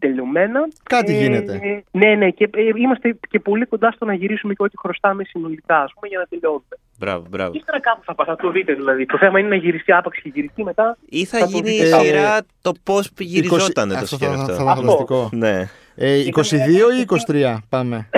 τελειωμένα. 0.05 0.61
Κάτι 0.83 1.13
Ε, 1.15 1.21
γίνεται. 1.23 1.53
Ναι, 1.91 2.11
ναι, 2.15 2.29
και 2.31 2.45
ε, 2.55 2.63
είμαστε 2.83 3.17
και 3.29 3.39
πολύ 3.49 3.65
κοντά 3.67 3.91
στο 3.97 4.05
να 4.05 4.15
γυρίσουμε 4.15 4.53
και 4.55 4.63
ό,τι 4.63 4.77
χρωστάμε 4.79 5.23
συνολικά, 5.25 5.77
ας 5.87 5.93
πούμε, 5.95 6.07
για 6.09 6.19
να 6.19 6.25
τελειώνουμε. 6.31 6.75
μπράβο, 6.99 7.25
μπράβο. 7.31 7.53
Ύστερα 7.55 7.81
κάπου 7.81 8.03
θα, 8.05 8.15
πα- 8.15 8.25
θα 8.25 8.37
το 8.37 8.51
δείτε 8.51 8.73
δηλαδή. 8.75 9.07
Το 9.07 9.19
θέμα 9.19 9.39
είναι 9.39 9.49
να 9.49 9.55
γυριστεί 9.57 9.93
άπαξ 9.93 10.21
και 10.23 10.31
γυριστεί 10.35 10.65
μετά. 10.65 10.97
Ή 11.09 11.25
θα 11.25 11.39
θα 11.39 11.45
το 11.45 11.51
γίνει 11.51 11.71
δείτε 11.71 11.87
η 11.87 11.91
κάπου. 11.91 12.05
σειρά 12.05 12.41
το 12.63 12.73
πώς 12.83 13.11
γυριζόταν 13.19 13.89
το 13.89 13.95
Αυτό 13.95 14.07
θα- 14.07 14.17
σχέδιο 14.17 14.37
θα- 14.37 14.43
αυτό. 14.43 14.55
θα 14.55 14.63
ήταν 14.63 14.77
φανταστικό. 14.77 15.29
Ναι. 15.33 15.69
Ε, 15.97 16.19
22 16.19 16.91
ή 16.99 17.01
23 17.01 17.57
πάμε. 17.69 18.09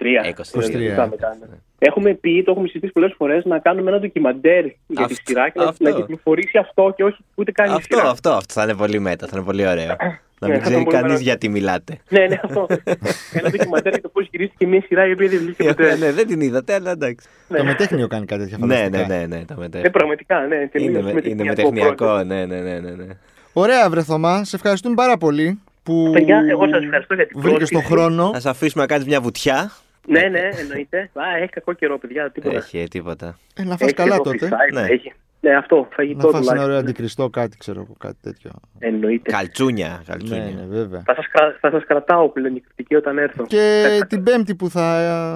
23. 0.00 0.04
23. 0.60 0.64
Δηλαδή, 0.64 0.94
πάμε, 0.96 1.16
κάνουμε. 1.16 1.58
Έχουμε 1.78 2.14
πει, 2.14 2.42
το 2.44 2.50
έχουμε 2.50 2.66
συζητήσει 2.66 2.92
πολλές 2.92 3.14
φορές, 3.16 3.44
να 3.44 3.58
κάνουμε 3.58 3.90
ένα 3.90 3.98
ντοκιμαντέρ 4.00 4.64
για 4.64 4.74
τη 4.86 5.02
Αυτό- 5.02 5.14
σειρά 5.24 5.48
και 5.48 5.58
να, 5.58 5.64
αυτό. 5.64 5.84
να 5.84 5.90
κυκλοφορήσει 5.90 6.58
αυτό 6.58 6.92
και 6.96 7.04
όχι 7.04 7.24
ούτε 7.34 7.52
καν 7.52 7.66
η 7.70 7.74
Αυτό, 7.74 7.96
σειρά. 7.96 8.10
αυτό, 8.10 8.30
αυτό 8.30 8.52
θα 8.54 8.62
είναι 8.62 8.74
πολύ 8.74 8.98
μέτα, 8.98 9.26
θα 9.26 9.32
είναι 9.36 9.44
πολύ 9.44 9.66
ωραίο. 9.66 9.96
Να 10.42 10.48
Ναι, 10.48 10.54
μην 10.54 10.62
θα 10.62 10.68
ξέρει 10.70 10.80
ήταν 10.80 10.84
πολύ 10.84 10.96
κανείς 10.96 11.10
ωραίο. 11.12 11.22
γιατί 11.24 11.48
μιλάτε. 11.48 11.98
Ναι, 12.08 12.26
ναι, 12.26 12.40
αυτό. 12.44 12.66
ένα 13.32 13.50
ντοκιμαντέρ 13.50 13.92
για 13.92 14.02
το 14.02 14.08
πώς 14.08 14.28
γυρίστηκε 14.30 14.66
μια 14.66 14.82
σειρά 14.86 15.06
η 15.06 15.12
οποία 15.12 15.28
δεν 15.28 15.38
βγήκε 15.38 15.62
Ναι, 15.62 15.68
ποτέ. 15.74 15.96
ναι, 15.96 16.12
δεν 16.12 16.26
την 16.26 16.40
είδατε, 16.40 16.74
αλλά 16.74 16.90
εντάξει. 16.90 17.28
Το 17.48 17.64
μετέχνιο 17.64 18.06
κάνει 18.06 18.26
κάτι 18.26 18.42
τέτοια 18.42 18.58
Ναι, 18.60 18.74
φανταστικά. 18.74 19.06
ναι, 19.06 19.16
ναι, 19.26 19.36
ναι, 19.36 19.44
τα 19.44 19.54
Ναι, 19.54 19.60
μετέχει. 19.60 19.90
πραγματικά, 19.90 20.40
ναι. 20.46 20.68
τελείως 20.72 20.90
Είναι, 20.90 21.12
με- 21.12 21.20
είναι 21.24 21.44
μετεχνιακό 21.44 21.68
project. 21.68 21.72
μετεχνιακό, 21.72 22.22
ναι, 22.24 22.44
ναι, 22.46 22.60
ναι, 22.60 22.78
ναι, 22.78 22.90
ναι. 22.90 23.06
Ωραία, 23.52 23.90
βρε 23.90 24.02
Θωμά, 24.02 24.44
σε 24.44 24.56
ευχαριστούμε 24.56 24.94
πάρα 24.94 25.16
πολύ 25.16 25.60
που 25.82 26.10
Παιδιά, 26.12 26.44
εγώ 26.50 26.68
σας 26.68 26.82
ευχαριστώ 26.82 27.14
για 27.14 27.26
την 27.26 27.40
βρήκες 27.40 27.58
πρόσκληση. 27.58 27.72
τον 27.88 27.96
χρόνο. 27.96 28.30
Θα 28.32 28.40
σε 28.40 28.48
αφήσουμε 28.48 28.82
να 28.82 28.88
κάνεις 28.88 29.06
μια 29.06 29.20
βουτιά. 29.20 29.70
Ναι, 30.10 30.28
ναι, 30.28 30.48
εννοείται. 30.60 30.98
Α, 31.14 31.36
έχει 31.42 31.50
κακό 31.52 31.72
καιρό, 31.72 31.98
παιδιά, 31.98 32.30
τίποτα. 32.30 32.56
Έχει 32.56 32.78
ε, 32.78 32.84
τίποτα. 32.86 33.38
Ε, 33.54 33.62
να 33.64 33.70
φας 33.76 33.80
Έχει 33.80 33.92
καλά 33.94 34.16
και 34.16 34.22
τότε. 34.22 34.48
coffee 34.50 34.52
site, 34.52 34.72
Ναι. 34.72 34.86
έχει. 34.94 35.12
Ναι, 35.42 35.56
αυτό, 35.56 35.76
Να 35.76 35.88
φαγητό 35.96 36.20
φας 36.20 36.30
ένα 36.30 36.38
τουλάχιστον. 36.40 36.64
ωραίο 36.64 36.78
αντικριστό 36.78 37.28
κάτι, 37.30 37.56
ξέρω 37.56 37.80
εγώ, 37.80 37.94
κάτι 37.98 38.16
τέτοιο. 38.22 38.50
Εννοείται. 38.78 39.30
Καλτσούνια, 39.30 39.88
Ναι, 39.88 40.04
καλτσούνια. 40.06 40.44
ναι, 40.44 40.64
βέβαια. 40.68 41.02
Θα 41.06 41.14
σας, 41.14 41.26
κρα- 41.32 41.56
θα 41.60 41.70
σας 41.70 41.84
κρατάω 41.86 42.28
πλέον 42.28 42.56
η 42.56 42.60
κριτική 42.60 42.94
όταν 42.94 43.18
έρθω. 43.18 43.46
Και 43.46 43.98
την 44.08 44.22
Πέμπτη 44.22 44.54
που 44.54 44.70
θα. 44.70 44.82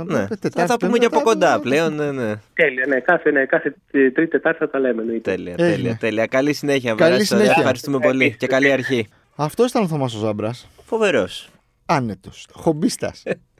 Ναι. 0.06 0.18
ε, 0.18 0.26
Τετάρτη, 0.26 0.60
Θα 0.60 0.66
τα 0.66 0.76
πούμε 0.76 0.90
Πέμπτη, 0.90 0.98
και 0.98 1.06
από 1.06 1.16
θα- 1.18 1.22
κοντά 1.22 1.60
πλέον. 1.60 1.94
Ναι, 1.94 2.12
ναι. 2.12 2.32
Τέλεια, 2.54 2.84
ναι, 2.88 3.00
κάθε, 3.00 3.30
ναι, 3.30 3.44
κάθε 3.46 3.74
ε, 3.90 4.10
τρίτη 4.10 4.30
Τετάρτη 4.30 4.58
θα 4.58 4.70
τα 4.70 4.78
λέμε. 4.78 5.00
εννοείται. 5.02 5.30
Τέλεια, 5.30 5.54
Έγινε. 5.58 5.72
τέλεια, 5.76 5.96
τέλεια. 6.00 6.26
Καλή 6.26 6.52
συνέχεια, 6.52 6.94
Καλή 6.94 7.10
Βαράση, 7.10 7.14
ωραία. 7.34 7.42
συνέχεια. 7.44 7.54
Ευχαριστούμε 7.62 7.98
πολύ 7.98 8.36
και 8.38 8.46
καλή 8.46 8.72
αρχή. 8.72 9.08
Αυτός 9.36 9.70
ήταν 9.70 9.82
ο 9.82 9.86
Θωμάς 9.86 10.14
ο 10.14 10.18
Ζάμπρας. 10.18 10.68
Φοβερός. 10.84 11.48
Άνετος. 11.86 12.46
Χομπίστας. 12.52 13.22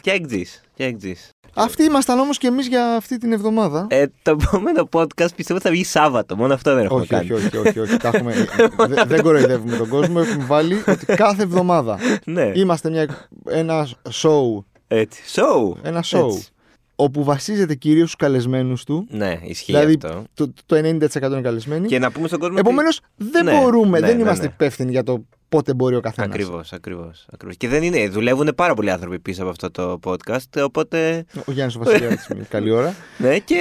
Και 0.00 0.10
εκτζή. 0.10 0.44
Και 0.74 0.84
εκτζής. 0.84 1.28
Αυτοί 1.56 1.82
ήμασταν 1.84 2.18
όμως 2.18 2.38
και 2.38 2.46
εμείς 2.46 2.66
για 2.66 2.96
αυτή 2.96 3.18
την 3.18 3.32
εβδομάδα. 3.32 3.86
Ε, 3.90 4.06
το 4.22 4.30
επόμενο 4.40 4.88
podcast 4.92 5.34
πιστεύω 5.36 5.60
θα 5.60 5.70
βγει 5.70 5.84
Σάββατο. 5.84 6.36
Μόνο 6.36 6.54
αυτό 6.54 6.74
δεν 6.74 6.84
έχουμε 6.84 7.00
όχι, 7.00 7.08
κάνει. 7.08 7.32
όχι, 7.32 7.44
όχι, 7.56 7.58
όχι, 7.68 7.78
όχι. 7.80 7.96
Τα 7.96 8.10
έχουμε... 8.14 8.46
δε- 8.88 9.04
δεν 9.06 9.22
κοροϊδεύουμε 9.22 9.76
τον 9.76 9.88
κόσμο. 9.88 10.20
Έχουμε 10.26 10.44
βάλει 10.44 10.82
ότι 10.86 11.06
κάθε 11.06 11.42
εβδομάδα 11.42 11.98
Ναι, 12.24 12.50
είμαστε 12.54 12.90
μια... 12.90 13.28
ένα 13.48 13.86
show. 14.22 14.64
έτσι. 14.88 15.22
So. 15.34 15.76
Ένα 15.82 16.04
show. 16.10 16.26
Έτσι. 16.26 16.48
Όπου 16.96 17.24
βασίζεται 17.24 17.74
κυρίως 17.74 18.02
στους 18.10 18.16
καλεσμένους 18.16 18.84
του. 18.84 19.06
Ναι, 19.10 19.38
ισχύει 19.42 19.72
Δηλαδή 19.72 19.98
αυτό. 20.02 20.24
το, 20.34 20.52
το 20.66 20.76
90% 20.76 21.22
είναι 21.32 21.40
καλεσμένοι. 21.40 21.86
Και 21.86 21.98
να 21.98 22.10
πούμε 22.10 22.26
στον 22.28 22.38
κόσμο. 22.38 22.54
ότι- 22.58 22.66
Επομένως 22.66 23.00
δεν 23.16 23.44
Ναι, 23.44 23.60
μπορούμε, 23.60 24.00
ναι, 24.00 24.06
δεν 24.06 24.16
ναι, 24.16 24.22
είμαστε 24.22 24.46
ναι. 24.46 24.52
υπεύθυνοι 24.54 24.90
για 24.90 25.02
το 25.02 25.24
πότε 25.48 25.74
μπορεί 25.74 25.96
ο 25.96 26.00
καθένας. 26.00 26.30
Ακριβώς, 26.34 26.72
ακριβώς. 26.72 27.26
Ακριβώς. 27.32 27.56
Και 27.56 27.68
δεν 27.68 27.82
είναι. 27.82 28.08
Δουλεύουν 28.08 28.52
πάρα 28.56 28.74
πολλοί 28.74 28.90
άνθρωποι 28.90 29.18
πίσω 29.18 29.42
από 29.42 29.50
αυτό 29.50 29.70
το 29.70 29.98
podcast. 30.04 30.62
Οπότε. 30.64 31.24
Ο 31.46 31.52
Γιάννης 31.52 31.76
ο 31.76 31.78
Βασιλιάδης, 31.78 32.28
καλή 32.48 32.70
ώρα. 32.70 32.94
Ναι, 33.18 33.38
και, 33.38 33.56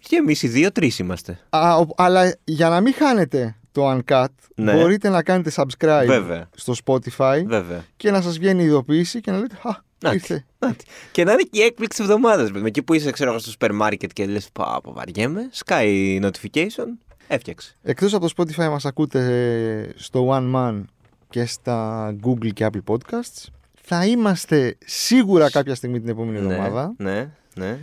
και 0.00 0.16
εμείς 0.16 0.42
οι 0.42 0.48
δύο-τρει 0.48 0.92
είμαστε. 1.00 1.38
Α, 1.50 1.76
ο- 1.76 1.86
αλλά 1.96 2.34
για 2.44 2.68
να 2.68 2.80
μην 2.80 2.94
χάνετε 2.94 3.56
το 3.72 3.90
Uncut, 3.98 4.26
Ναι. 4.54 4.72
μπορείτε 4.72 5.08
να 5.08 5.22
κάνετε 5.22 5.52
subscribe 5.54 6.04
Βέβαια. 6.06 6.48
στο 6.56 6.74
Spotify 6.84 7.42
Βέβαια. 7.46 7.84
και 7.96 8.10
να 8.10 8.20
σας 8.22 8.38
βγαίνει 8.38 8.62
η 8.62 8.66
ειδοποίηση 8.66 9.20
και 9.20 9.30
να 9.30 9.38
λέτε 9.38 9.54
«Α, 9.62 9.70
Να 10.02 10.12
Ήρθε. 10.12 10.44
Να 10.58 10.74
τη. 10.74 10.84
Και 11.12 11.24
να 11.24 11.32
είναι 11.32 11.42
και 11.42 11.60
η 11.60 11.62
έκπληξη 11.62 12.02
εβδομάδας. 12.02 12.50
Με 12.50 12.68
εκεί 12.68 12.82
που 12.82 12.94
είσαι, 12.94 13.10
ξέρω 13.10 13.30
εγώ, 13.30 13.38
στο 13.38 13.50
σούπερ 13.50 13.72
μάρκετ 13.72 14.10
και 14.12 14.26
λες: 14.26 14.48
Πάω, 14.52 14.80
βαριέμαι. 14.84 15.50
Sky 15.64 16.20
notification. 16.22 16.86
Έφτιαξε. 17.28 17.76
Εκτός 17.82 18.14
από 18.14 18.26
το 18.28 18.32
Spotify 18.36 18.68
μας 18.68 18.84
ακούτε 18.84 19.92
στο 19.96 20.28
One 20.30 20.54
Man 20.54 20.84
και 21.28 21.44
στα 21.44 22.08
Google 22.24 22.52
και 22.52 22.66
Apple 22.72 22.94
Podcasts. 22.94 23.46
Θα 23.82 24.06
είμαστε 24.06 24.76
σίγουρα 24.86 25.50
κάποια 25.50 25.74
στιγμή 25.74 26.00
την 26.00 26.08
επόμενη 26.08 26.36
εβδομάδα. 26.38 26.94
Ναι, 26.98 27.30
ναι, 27.54 27.66
ναι. 27.66 27.78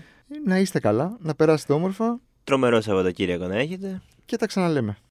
Να 0.46 0.60
είστε 0.60 0.80
καλά, 0.80 1.18
να 1.20 1.36
περάσετε 1.36 1.74
όμορφα 1.74 2.20
Τρομερό 2.44 2.82
Σαββατοκύριακο 2.82 3.46
να 3.46 3.56
έχετε. 3.58 4.02
και 4.26 4.38
τα 4.38 4.46
ξαναλέμε. 4.46 4.98